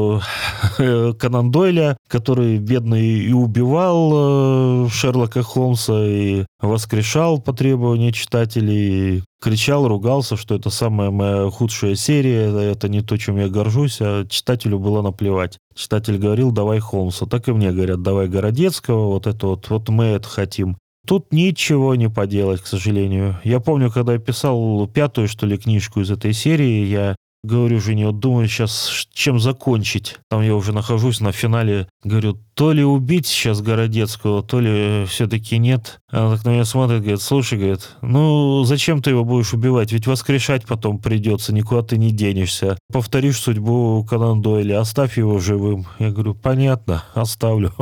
[1.18, 9.88] Конан Дойля, который, бедный, и убивал э, Шерлока Холмса, и воскрешал по требованию читателей, кричал,
[9.88, 14.78] ругался, что это самая моя худшая серия, это не то, чем я горжусь, а читателю
[14.78, 15.58] было наплевать.
[15.74, 17.26] Читатель говорил, давай Холмса.
[17.26, 20.76] Так и мне говорят, давай Городецкого, вот это вот, вот мы это хотим.
[21.06, 23.40] Тут ничего не поделать, к сожалению.
[23.42, 28.06] Я помню, когда я писал пятую, что ли, книжку из этой серии, я говорю жене,
[28.06, 30.18] вот думаю сейчас, чем закончить.
[30.28, 35.58] Там я уже нахожусь на финале, говорю, то ли убить сейчас Городецкого, то ли все-таки
[35.58, 36.00] нет.
[36.10, 39.92] Она так на меня смотрит, говорит, слушай, говорит, ну зачем ты его будешь убивать?
[39.92, 42.78] Ведь воскрешать потом придется, никуда ты не денешься.
[42.92, 45.86] Повторишь судьбу Конан Дойля, оставь его живым.
[45.98, 47.72] Я говорю, понятно, оставлю.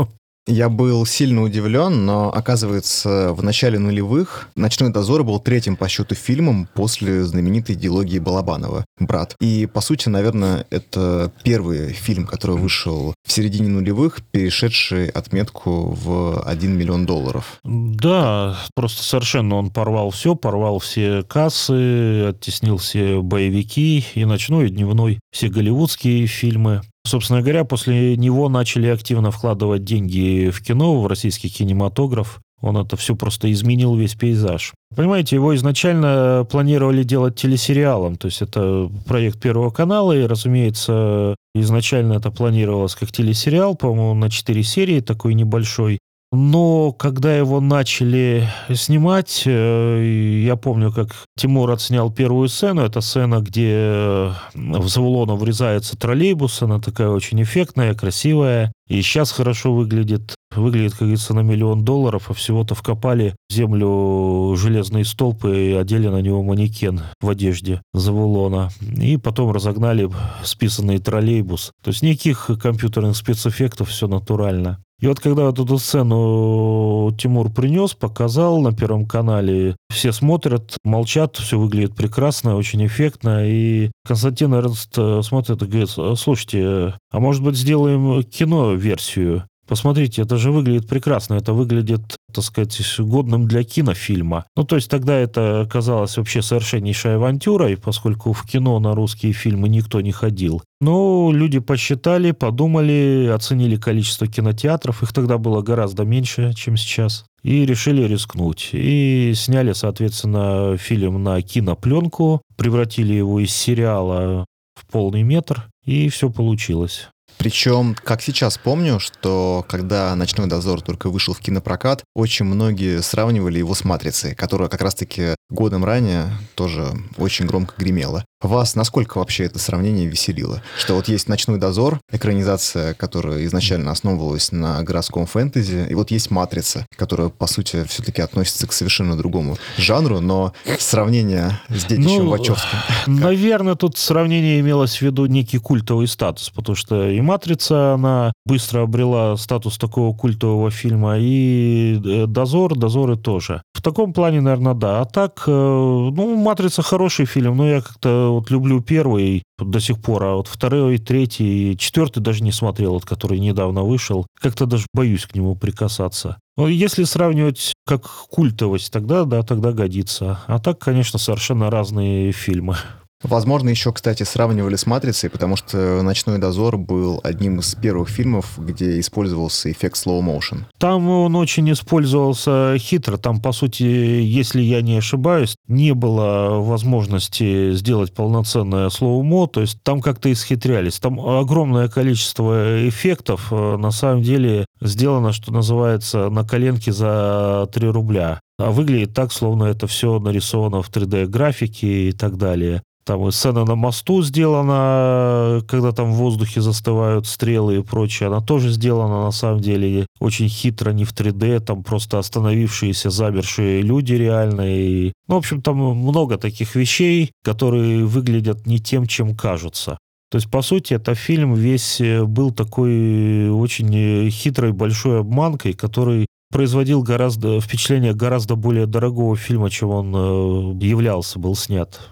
[0.50, 6.16] Я был сильно удивлен, но, оказывается, в начале нулевых «Ночной дозор» был третьим по счету
[6.16, 9.36] фильмом после знаменитой идеологии Балабанова «Брат».
[9.38, 16.42] И, по сути, наверное, это первый фильм, который вышел в середине нулевых, перешедший отметку в
[16.42, 17.60] 1 миллион долларов.
[17.62, 24.70] Да, просто совершенно он порвал все, порвал все кассы, оттеснил все боевики, и ночной, и
[24.70, 26.82] дневной, все голливудские фильмы.
[27.06, 32.40] Собственно говоря, после него начали активно вкладывать деньги в кино, в российский кинематограф.
[32.60, 34.74] Он это все просто изменил весь пейзаж.
[34.94, 42.14] Понимаете, его изначально планировали делать телесериалом, то есть это проект Первого канала, и, разумеется, изначально
[42.14, 46.00] это планировалось как телесериал, по-моему, на 4 серии, такой небольшой.
[46.32, 52.82] Но когда его начали снимать, э, я помню, как Тимур отснял первую сцену.
[52.82, 56.62] Это сцена, где э, в Завулона врезается троллейбус.
[56.62, 58.72] Она такая очень эффектная, красивая.
[58.88, 60.36] И сейчас хорошо выглядит.
[60.54, 66.06] Выглядит, как говорится, на миллион долларов, а всего-то вкопали в землю железные столпы и одели
[66.06, 68.70] на него манекен в одежде Завулона.
[68.80, 70.08] И потом разогнали
[70.44, 71.72] списанный троллейбус.
[71.82, 74.78] То есть никаких компьютерных спецэффектов, все натурально.
[75.00, 81.36] И вот когда вот эту сцену Тимур принес, показал на Первом канале, все смотрят, молчат,
[81.36, 83.46] все выглядит прекрасно, очень эффектно.
[83.46, 89.44] И Константин Эрнст э, смотрит и говорит, слушайте, а может быть сделаем кино-версию?
[89.70, 94.44] Посмотрите, это же выглядит прекрасно, это выглядит, так сказать, годным для кинофильма.
[94.56, 99.68] Ну, то есть тогда это казалось вообще совершеннейшей авантюрой, поскольку в кино на русские фильмы
[99.68, 100.60] никто не ходил.
[100.80, 107.64] Но люди посчитали, подумали, оценили количество кинотеатров, их тогда было гораздо меньше, чем сейчас, и
[107.64, 108.70] решили рискнуть.
[108.72, 116.28] И сняли, соответственно, фильм на кинопленку, превратили его из сериала в полный метр, и все
[116.28, 117.08] получилось.
[117.40, 123.56] Причем, как сейчас помню, что когда «Ночной дозор» только вышел в кинопрокат, очень многие сравнивали
[123.56, 128.24] его с «Матрицей», которая как раз-таки годом ранее тоже очень громко гремела.
[128.40, 130.62] Вас насколько вообще это сравнение веселило?
[130.78, 136.30] Что вот есть «Ночной дозор», экранизация, которая изначально основывалась на городском фэнтези, и вот есть
[136.30, 142.30] «Матрица», которая, по сути, все-таки относится к совершенно другому жанру, но сравнение с детищем ну,
[142.30, 142.78] Вачовским.
[143.06, 148.82] Наверное, тут сравнение имелось в виду некий культовый статус, потому что и «Матрица», она быстро
[148.82, 153.62] обрела статус такого культового фильма, и э, «Дозор», «Дозоры» тоже.
[153.74, 155.00] В таком плане, наверное, да.
[155.00, 160.00] А так, э, ну, «Матрица» хороший фильм, но я как-то вот люблю первый до сих
[160.00, 164.26] пор, а вот второй, третий, четвертый даже не смотрел, вот который недавно вышел.
[164.40, 166.38] Как-то даже боюсь к нему прикасаться.
[166.56, 170.40] Но если сравнивать как культовость, тогда да, тогда годится.
[170.46, 172.76] А так, конечно, совершенно разные фильмы.
[173.22, 178.58] Возможно, еще, кстати, сравнивали с «Матрицей», потому что «Ночной дозор» был одним из первых фильмов,
[178.58, 180.64] где использовался эффект slow motion.
[180.78, 183.18] Там он очень использовался хитро.
[183.18, 189.82] Там, по сути, если я не ошибаюсь, не было возможности сделать полноценное слоумо, то есть
[189.82, 190.98] там как-то исхитрялись.
[190.98, 197.88] Там огромное количество эффектов, э, на самом деле, сделано, что называется, на коленке за 3
[197.88, 198.40] рубля.
[198.58, 202.82] А выглядит так, словно это все нарисовано в 3D-графике и так далее.
[203.04, 208.28] Там и сцена на мосту сделана, когда там в воздухе застывают стрелы и прочее.
[208.28, 211.60] Она тоже сделана, на самом деле, очень хитро, не в 3D.
[211.60, 215.12] Там просто остановившиеся, замершие люди реальные.
[215.28, 219.98] Ну, в общем, там много таких вещей, которые выглядят не тем, чем кажутся.
[220.30, 225.72] То есть, по сути, это фильм весь э, был такой очень э, хитрой большой обманкой,
[225.72, 232.10] который производил гораздо впечатление гораздо более дорогого фильма, чем он э, являлся, был снят.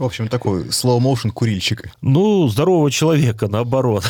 [0.00, 1.92] В общем, такой slow-motion курильщик.
[2.00, 4.02] Ну, здорового человека, наоборот.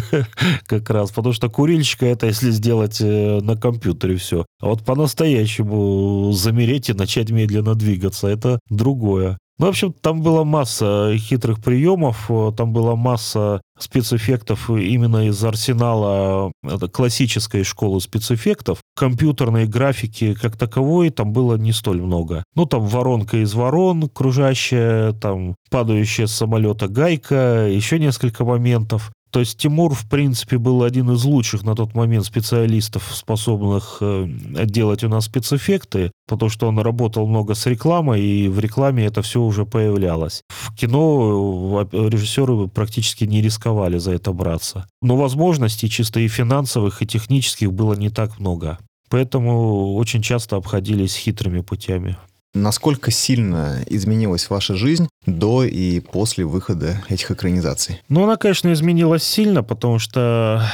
[0.66, 1.10] как раз.
[1.10, 4.46] Потому что курильщика это если сделать э, на компьютере все.
[4.60, 9.38] А вот по-настоящему замереть и начать медленно двигаться, это другое.
[9.58, 15.42] Ну, в общем, там была масса хитрых приемов, э, там была масса спецэффектов именно из
[15.44, 18.80] арсенала это классической школы спецэффектов.
[18.96, 22.42] Компьютерной графики как таковой там было не столь много.
[22.56, 29.12] Ну, там воронка из ворон кружащая, там падающая с самолета гайка, еще несколько моментов.
[29.34, 34.28] То есть Тимур, в принципе, был один из лучших на тот момент специалистов, способных э,
[34.64, 39.22] делать у нас спецэффекты, потому что он работал много с рекламой, и в рекламе это
[39.22, 40.42] все уже появлялось.
[40.48, 44.86] В кино э, режиссеры практически не рисковали за это браться.
[45.02, 48.78] Но возможностей чисто и финансовых, и технических было не так много.
[49.10, 52.16] Поэтому очень часто обходились хитрыми путями.
[52.54, 58.00] Насколько сильно изменилась ваша жизнь до и после выхода этих экранизаций?
[58.08, 60.64] Ну, она, конечно, изменилась сильно, потому что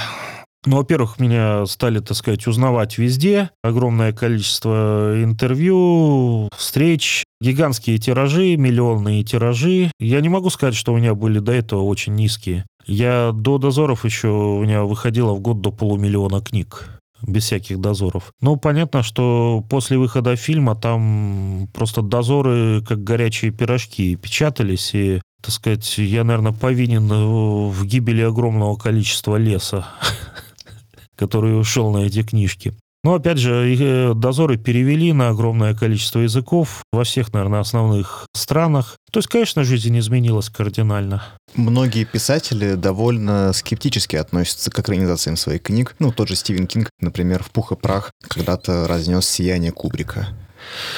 [0.66, 3.48] ну, во-первых, меня стали, так сказать, узнавать везде.
[3.62, 9.90] Огромное количество интервью, встреч, гигантские тиражи, миллионные тиражи.
[9.98, 12.66] Я не могу сказать, что у меня были до этого очень низкие.
[12.84, 18.32] Я до дозоров еще, у меня выходило в год до полумиллиона книг без всяких дозоров.
[18.40, 25.52] Ну, понятно, что после выхода фильма там просто дозоры, как горячие пирожки, печатались, и так
[25.52, 27.08] сказать, я, наверное, повинен
[27.70, 29.86] в гибели огромного количества леса,
[31.16, 32.74] который ушел на эти книжки.
[33.02, 38.96] Но, опять же, э, дозоры перевели на огромное количество языков во всех, наверное, основных странах.
[39.10, 41.22] То есть, конечно, жизнь изменилась кардинально.
[41.54, 45.96] Многие писатели довольно скептически относятся к экранизациям своих книг.
[45.98, 50.28] Ну, тот же Стивен Кинг, например, в «Пух и прах» когда-то разнес «Сияние Кубрика».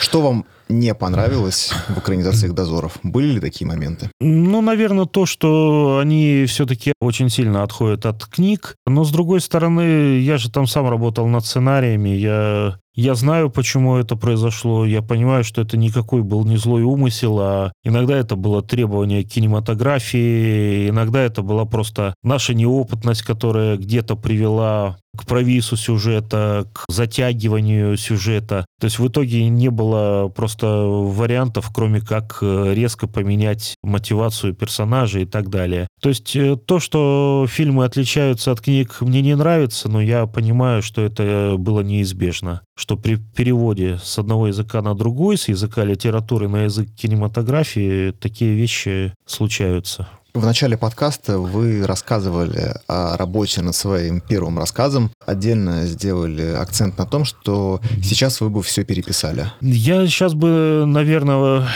[0.01, 2.99] Что вам не понравилось в экранизациях «Дозоров»?
[3.03, 4.11] Были ли такие моменты?
[4.21, 8.77] Ну, наверное, то, что они все-таки очень сильно отходят от книг.
[8.87, 12.11] Но, с другой стороны, я же там сам работал над сценариями.
[12.11, 14.85] Я я знаю, почему это произошло.
[14.85, 20.89] Я понимаю, что это никакой был не злой умысел, а иногда это было требование кинематографии,
[20.89, 28.65] иногда это была просто наша неопытность, которая где-то привела к провису сюжета, к затягиванию сюжета.
[28.81, 35.23] То есть в итоге не было просто вариантов, кроме как э, резко поменять мотивацию персонажей
[35.23, 35.87] и так далее.
[36.01, 40.83] То есть э, то, что фильмы отличаются от книг, мне не нравится, но я понимаю,
[40.83, 46.49] что это было неизбежно что при переводе с одного языка на другой, с языка литературы
[46.49, 50.09] на язык кинематографии, такие вещи случаются.
[50.35, 55.11] В начале подкаста вы рассказывали о работе над своим первым рассказом.
[55.27, 59.49] Отдельно сделали акцент на том, что сейчас вы бы все переписали.
[59.61, 61.69] Я сейчас бы, наверное,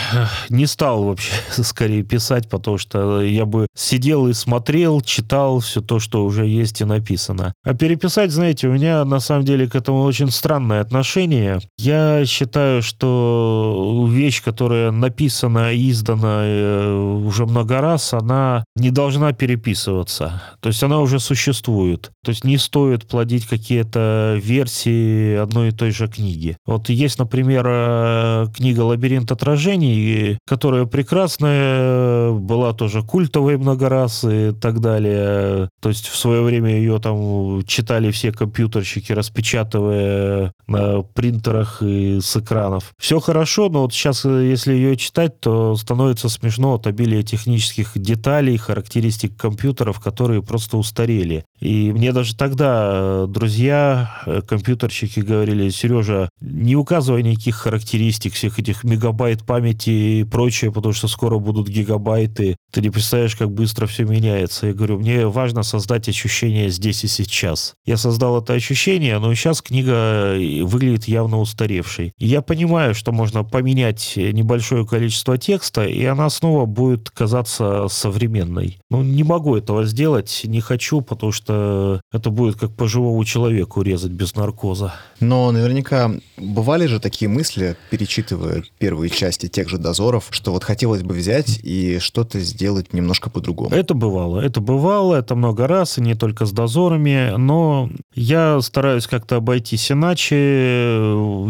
[0.49, 1.33] не стал вообще
[1.63, 6.81] скорее писать, потому что я бы сидел и смотрел, читал все то, что уже есть
[6.81, 7.53] и написано.
[7.63, 11.61] А переписать, знаете, у меня на самом деле к этому очень странное отношение.
[11.77, 20.43] Я считаю, что вещь, которая написана издана э, уже много раз, она не должна переписываться.
[20.61, 22.11] То есть она уже существует.
[22.25, 26.57] То есть не стоит плодить какие-то версии одной и той же книги.
[26.67, 34.53] Вот есть, например, э, книга «Лабиринт отражений», которая прекрасная, была тоже культовой много раз и
[34.53, 35.69] так далее.
[35.81, 42.37] То есть в свое время ее там читали все компьютерщики, распечатывая на принтерах и с
[42.37, 42.93] экранов.
[42.99, 47.93] Все хорошо, но вот сейчас, э, если ее читать, то становится смешно от обилия технических
[47.95, 51.45] деталей, деталей, характеристик компьютеров, которые просто устарели.
[51.61, 58.59] И мне даже тогда э, друзья, э, компьютерщики говорили, Сережа, не указывай никаких характеристик, всех
[58.59, 62.57] этих мегабайт памяти и прочее, потому что скоро будут гигабайты.
[62.73, 64.69] Ты не представляешь, как быстро все меняется.
[64.69, 67.75] Я говорю, мне важно создать ощущение здесь и сейчас.
[67.85, 72.13] Я создал это ощущение, но сейчас книга э, выглядит явно устаревшей.
[72.19, 78.37] И я понимаю, что можно поменять небольшое количество текста, и она снова будет казаться современной
[78.37, 78.79] современной.
[78.91, 83.83] Ну, не могу этого сделать, не хочу, потому что это будет как по живому человеку
[83.83, 84.95] резать без наркоза.
[85.21, 91.03] Но наверняка бывали же такие мысли, перечитывая первые части тех же дозоров, что вот хотелось
[91.03, 93.75] бы взять и что-то сделать немножко по-другому.
[93.75, 99.07] Это бывало, это бывало, это много раз, и не только с дозорами, но я стараюсь
[99.07, 100.37] как-то обойтись иначе.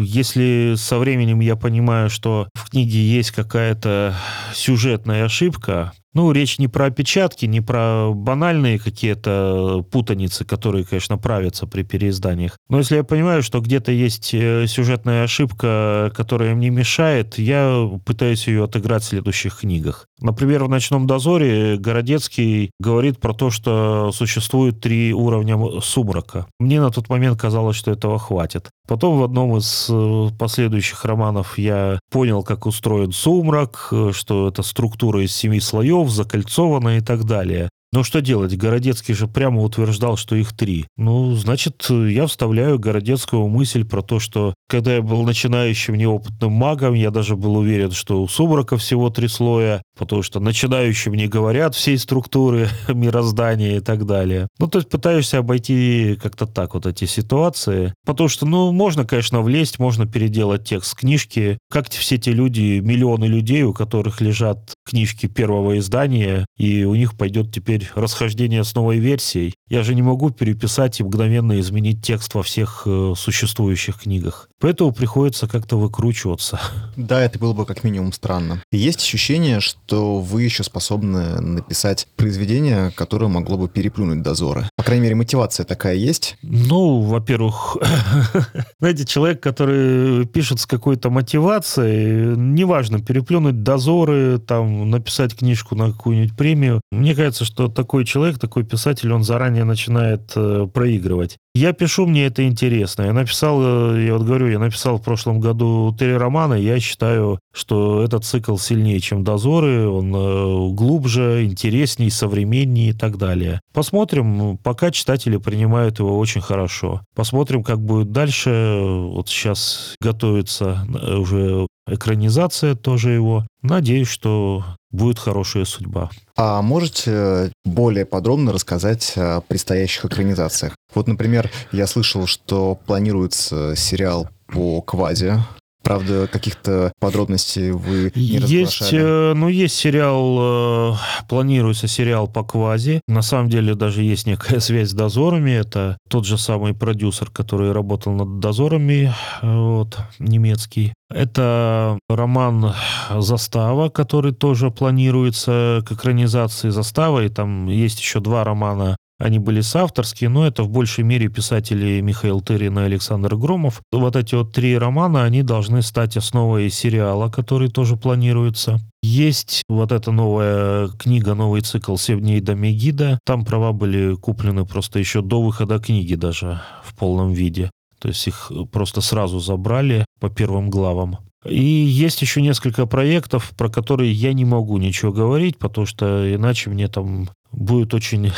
[0.01, 4.15] Если со временем я понимаю, что в книге есть какая-то
[4.53, 11.67] сюжетная ошибка, ну, речь не про опечатки, не про банальные какие-то путаницы, которые, конечно, правятся
[11.67, 12.57] при переизданиях.
[12.69, 18.47] Но если я понимаю, что где-то есть э, сюжетная ошибка, которая мне мешает, я пытаюсь
[18.47, 20.07] ее отыграть в следующих книгах.
[20.19, 26.47] Например, в «Ночном дозоре» Городецкий говорит про то, что существует три уровня сумрака.
[26.59, 28.69] Мне на тот момент казалось, что этого хватит.
[28.87, 34.63] Потом в одном из э, последующих романов я понял, как устроен сумрак, э, что это
[34.63, 37.69] структура из семи слоев, закольцована и так далее.
[37.97, 38.55] Ну, что делать?
[38.55, 40.85] Городецкий же прямо утверждал, что их три.
[40.97, 46.93] Ну, значит, я вставляю Городецкого мысль про то, что когда я был начинающим неопытным магом,
[46.93, 51.73] я даже был уверен, что у Сумрака всего три слоя, потому что начинающим не говорят
[51.73, 54.47] всей структуры мироздания и так далее.
[54.59, 59.41] Ну, то есть пытаешься обойти как-то так вот эти ситуации, потому что, ну, можно, конечно,
[59.41, 65.25] влезть, можно переделать текст книжки, как все те люди, миллионы людей, у которых лежат книжки
[65.25, 69.55] первого издания, и у них пойдет теперь расхождение с новой версией.
[69.69, 74.49] Я же не могу переписать и мгновенно изменить текст во всех э, существующих книгах.
[74.59, 76.59] Поэтому приходится как-то выкручиваться.
[76.95, 78.63] Да, это было бы как минимум странно.
[78.71, 84.67] Есть ощущение, что вы еще способны написать произведение, которое могло бы переплюнуть дозоры.
[84.75, 86.37] По крайней мере, мотивация такая есть?
[86.41, 87.77] Ну, во-первых,
[88.79, 96.35] знаете, человек, который пишет с какой-то мотивацией, неважно, переплюнуть дозоры, там, написать книжку на какую-нибудь
[96.35, 101.37] премию, мне кажется, что такой человек, такой писатель, он заранее начинает э, проигрывать.
[101.57, 103.01] Я пишу, мне это интересно.
[103.01, 103.59] Я написал,
[103.95, 106.53] э, я вот говорю, я написал в прошлом году три романа.
[106.53, 109.89] Я считаю, что этот цикл сильнее, чем «Дозоры».
[109.89, 113.59] Он э, глубже, интереснее, современнее и так далее.
[113.73, 114.59] Посмотрим.
[114.59, 117.01] Пока читатели принимают его очень хорошо.
[117.15, 118.77] Посмотрим, как будет дальше.
[118.79, 123.47] Вот сейчас готовится э, уже экранизация тоже его.
[123.63, 126.09] Надеюсь, что будет хорошая судьба.
[126.35, 130.75] А можете более подробно рассказать о предстоящих экранизациях?
[130.93, 135.39] Вот, например, я слышал, что планируется сериал по Квазе.
[135.87, 140.95] Правда, каких-то подробностей вы не Есть, э, ну, есть сериал, э,
[141.29, 142.99] планируется сериал по Квази.
[143.07, 145.51] На самом деле даже есть некая связь с дозорами.
[145.51, 150.93] Это тот же самый продюсер, который работал над дозорами, э, вот, немецкий.
[151.09, 152.73] Это роман
[153.15, 159.61] «Застава», который тоже планируется к экранизации «Застава», и там есть еще два романа они были
[159.61, 163.81] соавторские, но это в большей мере писатели Михаил Тырин и Александр Громов.
[163.91, 168.79] Вот эти вот три романа, они должны стать основой сериала, который тоже планируется.
[169.01, 173.19] Есть вот эта новая книга, новый цикл «Семь дней до Мегида».
[173.25, 177.71] Там права были куплены просто еще до выхода книги даже в полном виде.
[177.99, 181.17] То есть их просто сразу забрали по первым главам.
[181.45, 186.69] И есть еще несколько проектов, про которые я не могу ничего говорить, потому что иначе
[186.69, 188.31] мне там будет очень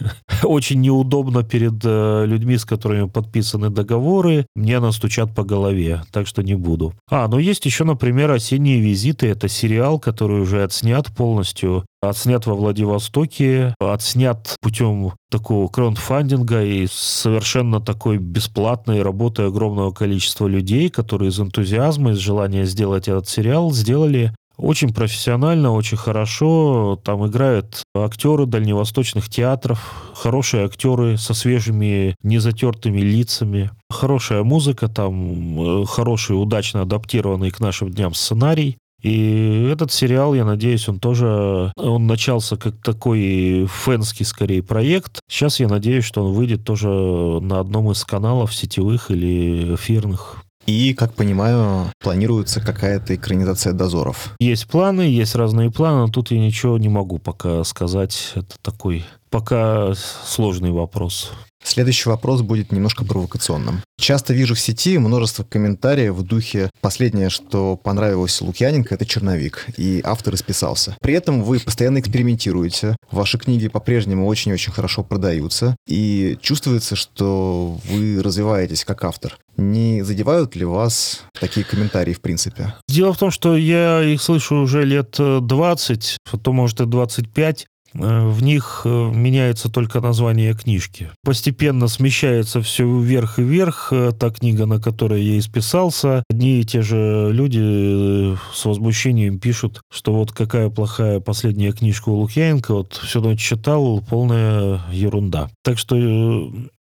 [0.44, 4.46] очень неудобно перед э, людьми, с которыми подписаны договоры.
[4.54, 6.94] Мне настучат по голове, так что не буду.
[7.10, 9.28] А, ну есть еще, например, «Осенние визиты».
[9.28, 11.84] Это сериал, который уже отснят полностью.
[12.02, 20.88] Отснят во Владивостоке, отснят путем такого краундфандинга и совершенно такой бесплатной работы огромного количества людей,
[20.88, 27.00] которые из энтузиазма, из желания сделать этот сериал, сделали очень профессионально, очень хорошо.
[27.02, 33.70] Там играют актеры дальневосточных театров, хорошие актеры со свежими, незатертыми лицами.
[33.90, 38.76] Хорошая музыка, там э, хороший, удачно адаптированный к нашим дням сценарий.
[39.02, 45.20] И этот сериал, я надеюсь, он тоже, он начался как такой фэнский, скорее, проект.
[45.28, 50.44] Сейчас я надеюсь, что он выйдет тоже на одном из каналов сетевых или эфирных.
[50.66, 54.34] И, как понимаю, планируется какая-то экранизация дозоров.
[54.38, 58.32] Есть планы, есть разные планы, но тут я ничего не могу пока сказать.
[58.34, 61.32] Это такой пока сложный вопрос.
[61.62, 63.82] Следующий вопрос будет немножко провокационным.
[63.98, 70.00] Часто вижу в сети множество комментариев в духе «последнее, что понравилось Лукьяненко, это черновик», и
[70.02, 70.96] автор исписался.
[71.02, 78.22] При этом вы постоянно экспериментируете, ваши книги по-прежнему очень-очень хорошо продаются, и чувствуется, что вы
[78.22, 79.36] развиваетесь как автор.
[79.58, 82.74] Не задевают ли вас такие комментарии в принципе?
[82.88, 87.66] Дело в том, что я их слышу уже лет 20, а то, может, и 25.
[87.94, 91.10] Э, в них э, меняется только название книжки.
[91.24, 93.88] Постепенно смещается все вверх и вверх.
[93.92, 99.80] Э, та книга, на которой я исписался, одни и те же люди с возмущением пишут,
[99.90, 105.50] что вот какая плохая последняя книжка у Лукьяненко, вот всю ночь читал, полная ерунда.
[105.62, 105.96] Так что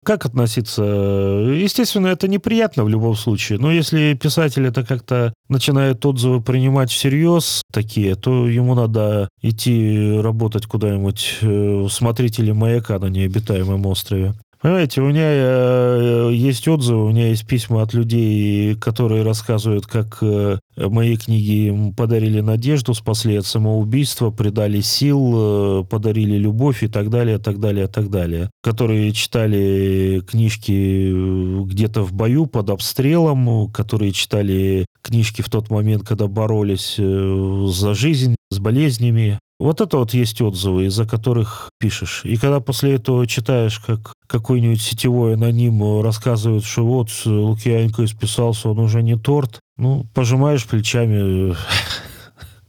[0.09, 0.83] как относиться?
[0.83, 7.61] Естественно, это неприятно в любом случае, но если писатель это как-то начинает отзывы принимать всерьез
[7.71, 14.33] такие, то ему надо идти работать куда-нибудь э, смотрителем маяка на необитаемом острове.
[14.61, 20.19] Понимаете, у меня э, есть отзывы, у меня есть письма от людей, которые рассказывают, как
[20.21, 26.89] э, мои книги им подарили надежду, спасли от самоубийства, придали сил, э, подарили любовь и
[26.89, 28.51] так далее, так далее, так далее.
[28.61, 36.27] Которые читали книжки где-то в бою под обстрелом, которые читали книжки в тот момент, когда
[36.27, 39.39] боролись э, за жизнь, с болезнями.
[39.59, 42.23] Вот это вот есть отзывы, из-за которых пишешь.
[42.25, 48.79] И когда после этого читаешь, как какой-нибудь сетевой аноним рассказывает, что вот Лукьяненко исписался, он
[48.79, 51.57] уже не торт, ну, пожимаешь плечами,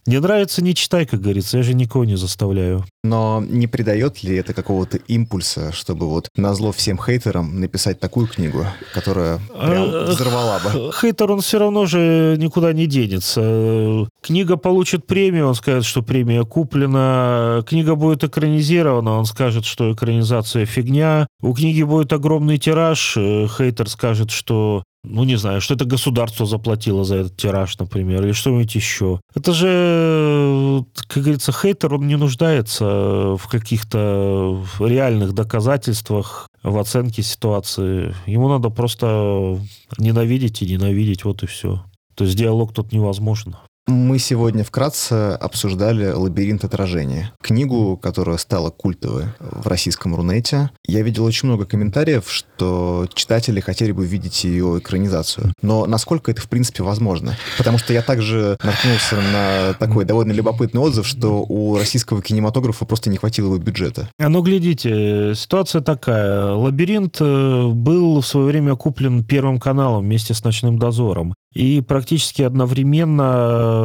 [0.09, 1.57] Не нравится, не читай, как говорится.
[1.57, 2.83] Я же никого не заставляю.
[3.03, 8.25] Но не придает ли это какого-то импульса, чтобы вот на зло всем хейтерам написать такую
[8.25, 10.91] книгу, которая прям взорвала бы?
[10.99, 14.07] Хейтер, он все равно же никуда не денется.
[14.23, 17.63] Книга получит премию, он скажет, что премия куплена.
[17.67, 21.27] Книга будет экранизирована, он скажет, что экранизация фигня.
[21.39, 26.45] У книги будет огромный тираж, э, хейтер скажет, что ну, не знаю, что это государство
[26.45, 29.21] заплатило за этот тираж, например, или что-нибудь еще.
[29.33, 38.13] Это же, как говорится, хейтер, он не нуждается в каких-то реальных доказательствах, в оценке ситуации.
[38.25, 39.59] Ему надо просто
[39.97, 41.83] ненавидеть и ненавидеть, вот и все.
[42.15, 43.55] То есть диалог тут невозможен.
[43.89, 50.69] Мы сегодня вкратце обсуждали «Лабиринт отражения», книгу, которая стала культовой в российском Рунете.
[50.85, 55.53] Я видел очень много комментариев, что читатели хотели бы видеть ее экранизацию.
[55.63, 57.35] Но насколько это, в принципе, возможно?
[57.57, 63.09] Потому что я также наткнулся на такой довольно любопытный отзыв, что у российского кинематографа просто
[63.09, 64.07] не хватило его бюджета.
[64.19, 66.51] А ну, глядите, ситуация такая.
[66.51, 71.33] «Лабиринт» э, был в свое время куплен Первым каналом вместе с «Ночным дозором».
[71.53, 73.78] И практически одновременно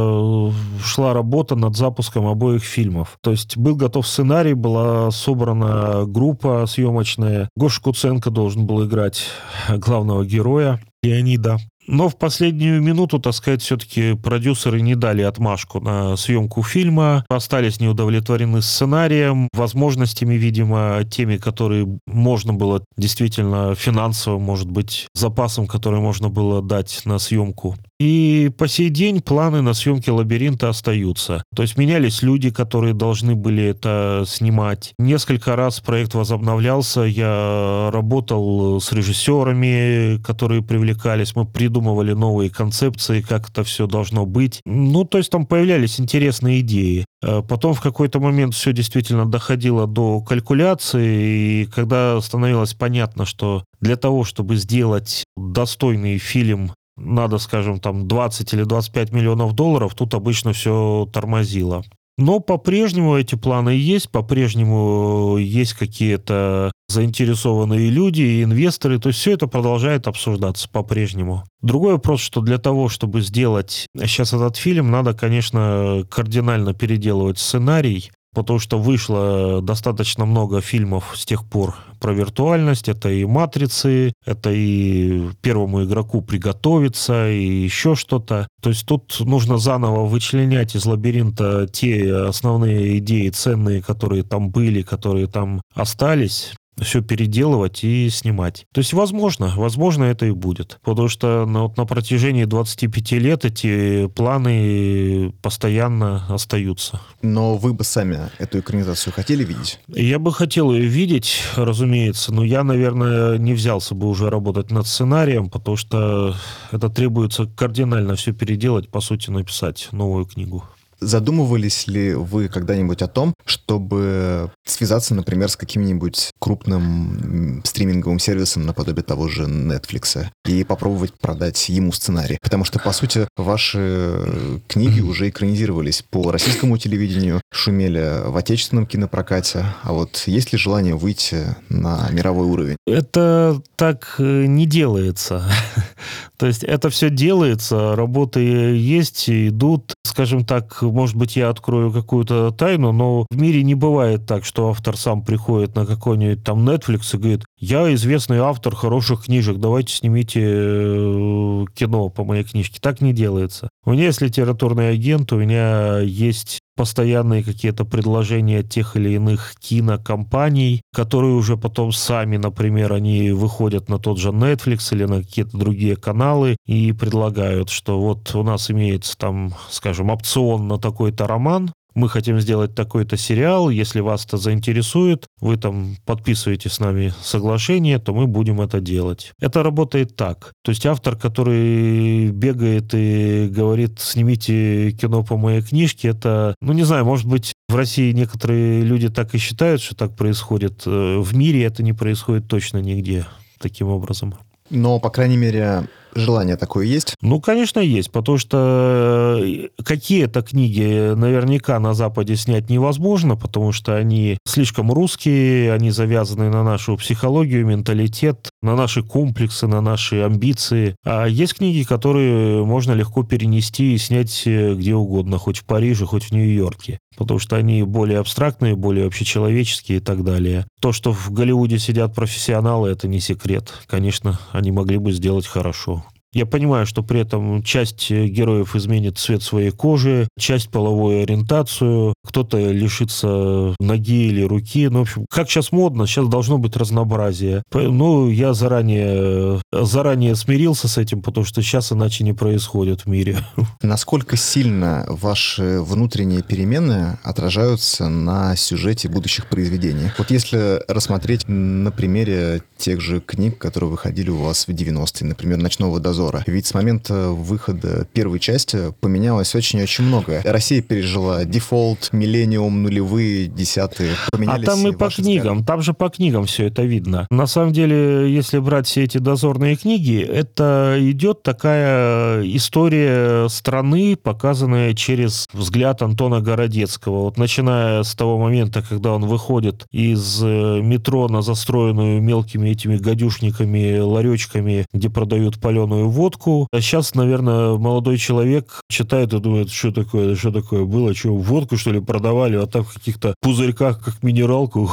[0.82, 3.16] шла работа над запуском обоих фильмов.
[3.22, 7.48] То есть был готов сценарий, была собрана группа съемочная.
[7.56, 9.26] Гоша Куценко должен был играть
[9.68, 11.58] главного героя Леонида.
[11.86, 17.80] Но в последнюю минуту, так сказать, все-таки продюсеры не дали отмашку на съемку фильма, остались
[17.80, 26.30] неудовлетворены сценарием, возможностями, видимо, теми, которые можно было действительно финансово, может быть, запасом, который можно
[26.30, 27.76] было дать на съемку.
[28.00, 31.44] И по сей день планы на съемки лабиринта остаются.
[31.54, 34.94] То есть менялись люди, которые должны были это снимать.
[34.98, 37.02] Несколько раз проект возобновлялся.
[37.02, 41.36] Я работал с режиссерами, которые привлекались.
[41.36, 44.60] Мы придумывали новые концепции, как это все должно быть.
[44.64, 47.06] Ну, то есть там появлялись интересные идеи.
[47.22, 53.64] Э, потом в какой-то момент все действительно доходило до калькуляции, и когда становилось понятно, что
[53.80, 60.14] для того, чтобы сделать достойный фильм надо, скажем, там 20 или 25 миллионов долларов, тут
[60.14, 61.84] обычно все тормозило.
[62.16, 69.32] Но по-прежнему эти планы есть, по-прежнему есть какие-то заинтересованные люди и инвесторы, то есть все
[69.32, 71.42] это продолжает обсуждаться по-прежнему.
[71.60, 78.12] Другой вопрос, что для того, чтобы сделать сейчас этот фильм, надо, конечно, кардинально переделывать сценарий,
[78.34, 82.88] потому что вышло достаточно много фильмов с тех пор про виртуальность.
[82.88, 88.48] Это и «Матрицы», это и первому игроку приготовиться, и еще что-то.
[88.60, 94.82] То есть тут нужно заново вычленять из лабиринта те основные идеи ценные, которые там были,
[94.82, 98.66] которые там остались, все переделывать и снимать.
[98.72, 100.78] То есть, возможно, возможно, это и будет.
[100.82, 107.00] Потому что на, вот на протяжении 25 лет эти планы постоянно остаются.
[107.22, 109.80] Но вы бы сами эту экранизацию хотели видеть?
[109.88, 114.86] Я бы хотел ее видеть, разумеется, но я, наверное, не взялся бы уже работать над
[114.86, 116.34] сценарием, потому что
[116.70, 120.64] это требуется кардинально все переделать, по сути, написать новую книгу.
[121.04, 129.04] Задумывались ли вы когда-нибудь о том, чтобы связаться, например, с каким-нибудь крупным стриминговым сервисом наподобие
[129.04, 132.38] того же Netflix и попробовать продать ему сценарий?
[132.42, 139.66] Потому что, по сути, ваши книги уже экранизировались по российскому телевидению, шумели в отечественном кинопрокате,
[139.82, 142.76] а вот есть ли желание выйти на мировой уровень?
[142.86, 145.44] Это так э, не делается.
[146.36, 149.94] То есть это все делается, работы есть, идут.
[150.04, 154.68] Скажем так, может быть, я открою какую-то тайну, но в мире не бывает так, что
[154.70, 159.92] автор сам приходит на какой-нибудь там Netflix и говорит, я известный автор хороших книжек, давайте
[159.92, 162.78] снимите э, кино по моей книжке.
[162.80, 163.68] Так не делается.
[163.84, 170.82] У меня есть литературный агент, у меня есть постоянные какие-то предложения тех или иных кинокомпаний,
[170.92, 175.96] которые уже потом сами, например, они выходят на тот же Netflix или на какие-то другие
[175.96, 182.08] каналы и предлагают, что вот у нас имеется там, скажем, опцион на такой-то роман, мы
[182.08, 188.12] хотим сделать такой-то сериал, если вас это заинтересует, вы там подписываете с нами соглашение, то
[188.12, 189.32] мы будем это делать.
[189.40, 190.52] Это работает так.
[190.62, 196.84] То есть автор, который бегает и говорит, снимите кино по моей книжке, это, ну не
[196.84, 200.82] знаю, может быть, в России некоторые люди так и считают, что так происходит.
[200.86, 203.26] Э, в мире это не происходит точно нигде
[203.58, 204.34] таким образом.
[204.70, 207.14] Но, по крайней мере, Желание такое есть?
[207.20, 213.96] Ну, конечно, есть, потому что э, какие-то книги наверняка на Западе снять невозможно, потому что
[213.96, 220.96] они слишком русские, они завязаны на нашу психологию, менталитет, на наши комплексы, на наши амбиции.
[221.04, 226.06] А есть книги, которые можно легко перенести и снять э, где угодно, хоть в Париже,
[226.06, 230.66] хоть в Нью-Йорке потому что они более абстрактные, более общечеловеческие и так далее.
[230.80, 233.72] То, что в Голливуде сидят профессионалы, это не секрет.
[233.86, 236.04] Конечно, они могли бы сделать хорошо.
[236.34, 242.58] Я понимаю, что при этом часть героев изменит цвет своей кожи, часть половую ориентацию, кто-то
[242.58, 244.88] лишится ноги или руки.
[244.88, 247.62] Ну, в общем, как сейчас модно, сейчас должно быть разнообразие.
[247.72, 253.38] Ну, я заранее, заранее смирился с этим, потому что сейчас иначе не происходит в мире.
[253.82, 260.10] Насколько сильно ваши внутренние перемены отражаются на сюжете будущих произведений?
[260.18, 265.58] Вот если рассмотреть на примере тех же книг, которые выходили у вас в 90-е, например,
[265.58, 266.44] «Ночного дозора», обзора.
[266.46, 270.42] Ведь с момента выхода первой части поменялось очень-очень многое.
[270.44, 274.12] Россия пережила дефолт, миллениум, нулевые, десятые.
[274.32, 275.66] Поменялись а там и по книгам, взгляды.
[275.66, 277.26] там же по книгам все это видно.
[277.30, 284.94] На самом деле, если брать все эти дозорные книги, это идет такая история страны, показанная
[284.94, 287.24] через взгляд Антона Городецкого.
[287.24, 292.96] Вот начиная с того момента, когда он выходит из э, метро на застроенную мелкими этими
[292.96, 296.68] гадюшниками, ларечками, где продают паленую водку.
[296.72, 301.76] А сейчас, наверное, молодой человек читает и думает, что такое, что такое было, что водку,
[301.76, 304.90] что ли, продавали, а так в каких-то пузырьках, как минералку.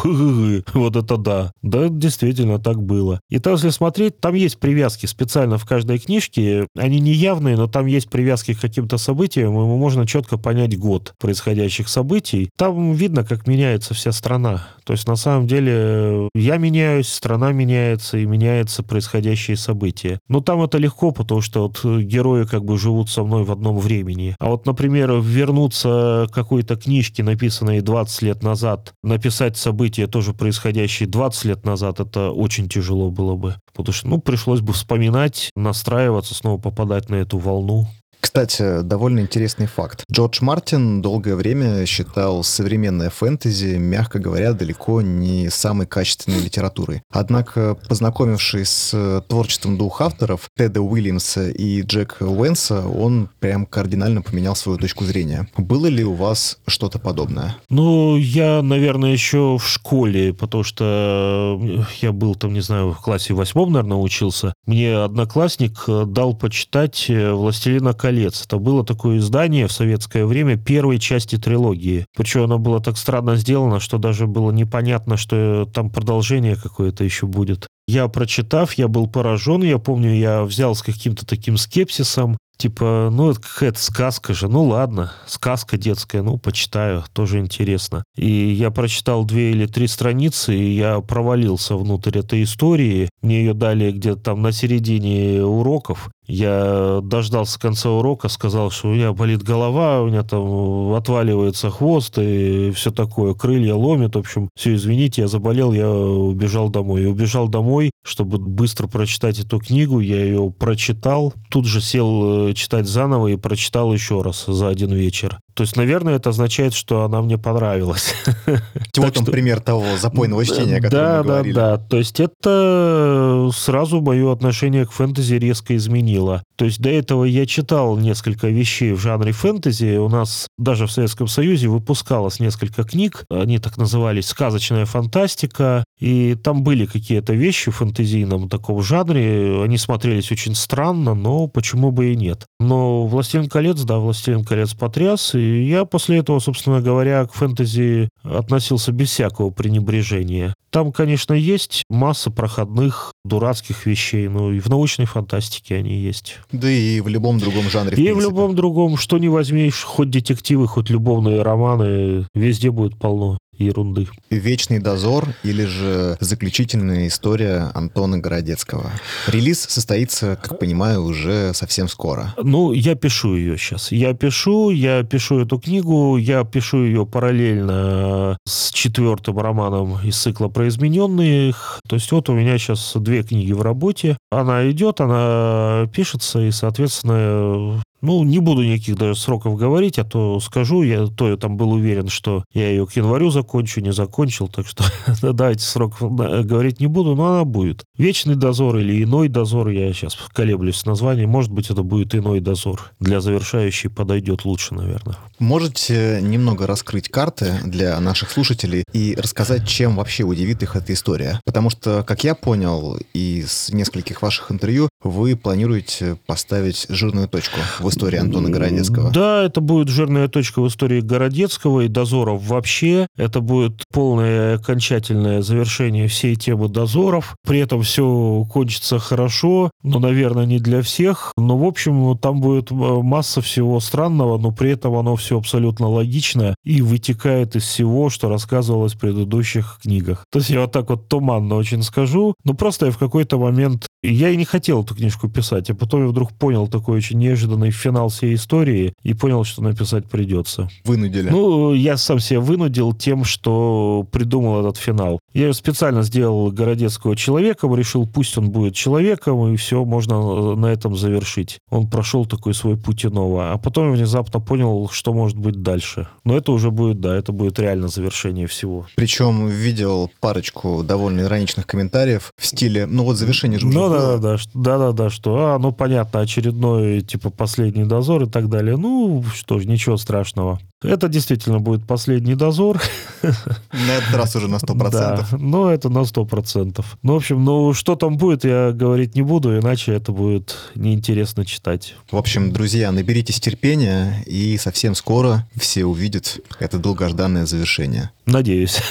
[0.74, 1.52] Вот это да.
[1.62, 3.22] Да, действительно, так было.
[3.30, 6.68] И там, если смотреть, там есть привязки специально в каждой книжке.
[6.78, 11.14] Они не явные, но там есть привязки к каким-то событиям, и можно четко понять год
[11.20, 12.50] происходящих событий.
[12.58, 14.68] Там видно, как меняется вся страна.
[14.84, 20.20] То есть, на самом деле, я меняюсь, страна меняется, и меняются происходящие события.
[20.28, 23.52] Но там это легко потому что вот э, герои как бы живут со мной в
[23.52, 24.36] одном времени.
[24.40, 31.08] А вот, например, вернуться к какой-то книжке, написанной 20 лет назад, написать события, тоже происходящие
[31.08, 33.56] 20 лет назад, это очень тяжело было бы.
[33.74, 37.88] Потому что, ну, пришлось бы вспоминать, настраиваться, снова попадать на эту волну.
[38.22, 40.06] Кстати, довольно интересный факт.
[40.10, 47.02] Джордж Мартин долгое время считал современное фэнтези, мягко говоря, далеко не самой качественной литературой.
[47.10, 54.56] Однако, познакомившись с творчеством двух авторов, Теда Уильямса и Джека Уэнса, он прям кардинально поменял
[54.56, 55.50] свою точку зрения.
[55.58, 57.58] Было ли у вас что-то подобное?
[57.70, 61.60] Ну, я, наверное, еще в школе, потому что
[62.02, 64.54] я был там, не знаю, в классе восьмом, наверное, учился.
[64.68, 68.44] Мне одноклассник дал почитать «Властелина колец» колец».
[68.46, 72.06] Это было такое издание в советское время первой части трилогии.
[72.16, 77.26] Причем оно было так странно сделано, что даже было непонятно, что там продолжение какое-то еще
[77.26, 77.68] будет.
[77.88, 79.64] Я, прочитав, я был поражен.
[79.64, 82.38] Я помню, я взял с каким-то таким скепсисом.
[82.58, 84.48] Типа, ну, это какая-то сказка же.
[84.48, 88.04] Ну, ладно, сказка детская, ну, почитаю, тоже интересно.
[88.16, 93.10] И я прочитал две или три страницы, и я провалился внутрь этой истории.
[93.24, 96.10] Мне ее дали где-то там на середине уроков.
[96.32, 102.18] Я дождался конца урока, сказал, что у меня болит голова, у меня там отваливается хвост
[102.18, 104.16] и все такое, крылья ломит.
[104.16, 107.04] В общем, все, извините, я заболел, я убежал домой.
[107.04, 110.00] И убежал домой, чтобы быстро прочитать эту книгу.
[110.00, 114.94] Я ее прочитал, тут же сел э, читать заново и прочитал еще раз за один
[114.94, 115.38] вечер.
[115.54, 118.14] То есть, наверное, это означает, что она мне понравилась.
[118.98, 121.54] Вот он пример того запойного чтения, о котором мы говорили.
[121.54, 121.84] Да, да, да.
[121.88, 126.44] То есть это сразу мое отношение к фэнтези резко изменило.
[126.56, 129.98] То есть до этого я читал несколько вещей в жанре фэнтези.
[129.98, 133.24] У нас даже в Советском Союзе выпускалось несколько книг.
[133.30, 135.84] Они так назывались «Сказочная фантастика».
[136.00, 139.64] И там были какие-то вещи в фэнтезийном таком жанре.
[139.64, 142.46] Они смотрелись очень странно, но почему бы и нет.
[142.60, 145.34] Но «Властелин колец», да, «Властелин колец» потряс.
[145.42, 150.54] И я после этого, собственно говоря, к фэнтези относился без всякого пренебрежения.
[150.70, 156.38] Там, конечно, есть масса проходных, дурацких вещей, но и в научной фантастике они есть.
[156.52, 157.98] Да и в любом другом жанре.
[157.98, 162.98] И в, в любом другом, что не возьмешь, хоть детективы, хоть любовные романы, везде будет
[162.98, 164.08] полно ерунды.
[164.30, 168.92] «Вечный дозор» или же заключительная история Антона Городецкого.
[169.28, 172.34] Релиз состоится, как понимаю, уже совсем скоро.
[172.42, 173.92] Ну, я пишу ее сейчас.
[173.92, 180.48] Я пишу, я пишу эту книгу, я пишу ее параллельно с четвертым романом из цикла
[180.48, 181.80] про измененных.
[181.88, 184.18] То есть вот у меня сейчас две книги в работе.
[184.32, 190.40] Она идет, она пишется, и, соответственно, Ну, не буду никаких даже сроков говорить, а то
[190.40, 194.48] скажу, я то я там был уверен, что я ее к январю закончу, не закончил,
[194.48, 194.84] так что
[195.34, 197.84] да, эти сроков говорить не буду, но она будет.
[197.98, 202.40] Вечный дозор или иной дозор, я сейчас колеблюсь с названием, может быть, это будет иной
[202.40, 202.92] дозор.
[203.00, 205.18] Для завершающей подойдет лучше, наверное.
[205.40, 211.40] Можете немного раскрыть карты для наших слушателей и рассказать, чем вообще удивит их эта история?
[211.46, 217.91] Потому что, как я понял из нескольких ваших интервью, вы планируете поставить жирную точку в
[217.92, 219.12] истории Антона Городецкого.
[219.12, 223.08] Да, это будет жирная точка в истории Городецкого и дозоров вообще.
[223.18, 227.36] Это будет полное окончательное завершение всей темы дозоров.
[227.46, 231.34] При этом все кончится хорошо, но, наверное, не для всех.
[231.38, 236.56] Но, в общем, там будет масса всего странного, но при этом оно все абсолютно логично
[236.64, 240.26] и вытекает из всего, что рассказывалось в предыдущих книгах.
[240.32, 243.88] То есть я вот так вот туманно очень скажу, но просто я в какой-то момент...
[244.04, 247.70] Я и не хотел эту книжку писать, а потом я вдруг понял такой очень неожиданный
[247.82, 250.70] финал всей истории и понял, что написать придется.
[250.86, 251.30] Вынудили?
[251.30, 255.20] Ну, я сам себя вынудил тем, что придумал этот финал.
[255.34, 260.96] Я специально сделал Городецкого человеком, решил, пусть он будет человеком, и все, можно на этом
[260.96, 261.60] завершить.
[261.70, 263.52] Он прошел такой свой путь иного.
[263.54, 266.08] А потом внезапно понял, что может быть дальше.
[266.24, 268.88] Но это уже будет, да, это будет реально завершение всего.
[268.96, 274.38] Причем видел парочку довольно ироничных комментариев в стиле, ну вот завершение же уже Ну да-да-да,
[274.54, 278.78] да-да-да, что, а, ну понятно, очередной, типа, последний дозор и так далее.
[278.78, 280.60] Ну, что ж, ничего страшного.
[280.84, 282.82] Это действительно будет последний дозор.
[283.22, 284.90] На этот раз уже на 100%.
[284.90, 286.84] Да, ну это на 100%.
[287.04, 291.46] Ну, в общем, ну что там будет, я говорить не буду, иначе это будет неинтересно
[291.46, 291.96] читать.
[292.12, 298.10] В общем, друзья, наберитесь терпения, и совсем скоро все увидят это долгожданное завершение.
[298.26, 298.82] Надеюсь.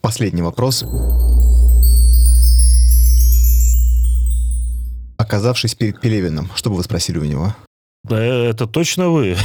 [0.00, 0.84] Последний вопрос.
[5.16, 7.54] Оказавшись перед Пелевиным, что бы вы спросили у него?
[8.14, 9.36] Это точно вы.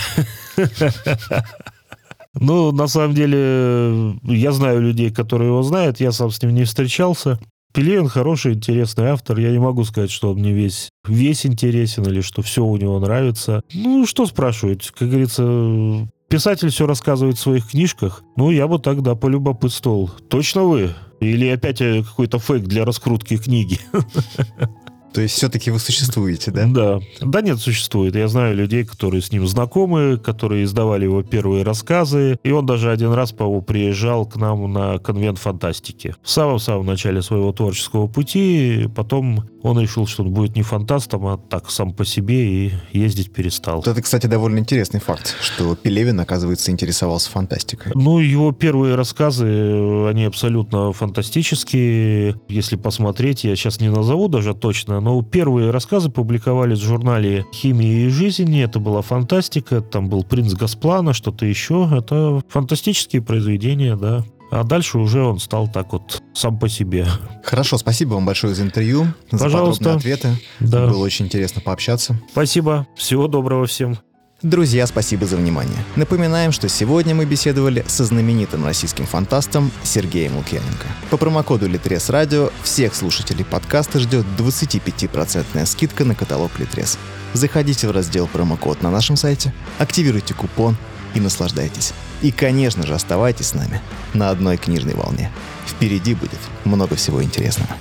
[2.34, 6.64] Ну, на самом деле, я знаю людей, которые его знают, я сам с ним не
[6.64, 7.39] встречался.
[7.74, 9.39] Пелевин хороший, интересный автор.
[9.39, 12.99] Я не могу сказать, что он мне весь, весь интересен или что все у него
[12.99, 13.64] нравится.
[13.74, 14.91] Ну, что спрашивать?
[14.91, 18.24] Как говорится, писатель все рассказывает в своих книжках.
[18.36, 20.09] Ну, я бы тогда полюбопытствовал.
[20.30, 20.93] Точно вы?
[21.22, 23.80] Или опять какой-то фейк для раскрутки книги?
[25.14, 26.66] То есть все-таки вы существуете, да?
[26.68, 26.99] Да.
[27.20, 28.16] Да нет, существует.
[28.16, 32.39] Я знаю людей, которые с ним знакомы, которые издавали его первые рассказы.
[32.43, 36.16] И он даже один раз, по-моему, приезжал к нам на конвент фантастики.
[36.22, 38.89] В самом-самом начале своего творческого пути.
[38.95, 43.32] Потом он решил, что он будет не фантастом, а так сам по себе и ездить
[43.32, 43.82] перестал.
[43.82, 47.91] Это, кстати, довольно интересный факт, что Пелевин, оказывается, интересовался фантастикой.
[47.95, 52.36] Ну, его первые рассказы, они абсолютно фантастические.
[52.47, 58.06] Если посмотреть, я сейчас не назову даже точно, но первые рассказы публиковались в журнале «Химия
[58.06, 58.58] и жизнь».
[58.60, 61.89] Это была фантастика, там был «Принц Gasплана», что-то еще.
[61.91, 64.24] Это фантастические произведения, да.
[64.52, 67.08] А дальше уже он стал так вот сам по себе.
[67.43, 69.84] Хорошо, спасибо вам большое за интервью, Пожалуйста.
[69.84, 70.41] за подробные ответы.
[70.60, 70.88] Да.
[70.88, 72.22] Было очень интересно пообщаться.
[72.32, 72.86] Спасибо.
[72.95, 73.97] Всего доброго всем.
[74.44, 75.78] Друзья, спасибо за внимание.
[75.96, 80.88] Напоминаем, что сегодня мы беседовали со знаменитым российским фантастом Сергеем Лукьяненко.
[81.12, 86.98] По промокоду Литрес Радио всех слушателей подкаста ждет 25% скидка на каталог Литрес.
[87.34, 90.76] Заходите в раздел промокод на нашем сайте, активируйте купон
[91.14, 91.94] и наслаждайтесь.
[92.24, 93.80] И, конечно же, оставайтесь с нами
[94.16, 95.32] на одной книжной волне.
[95.68, 97.78] Впереди будет много всего интересного.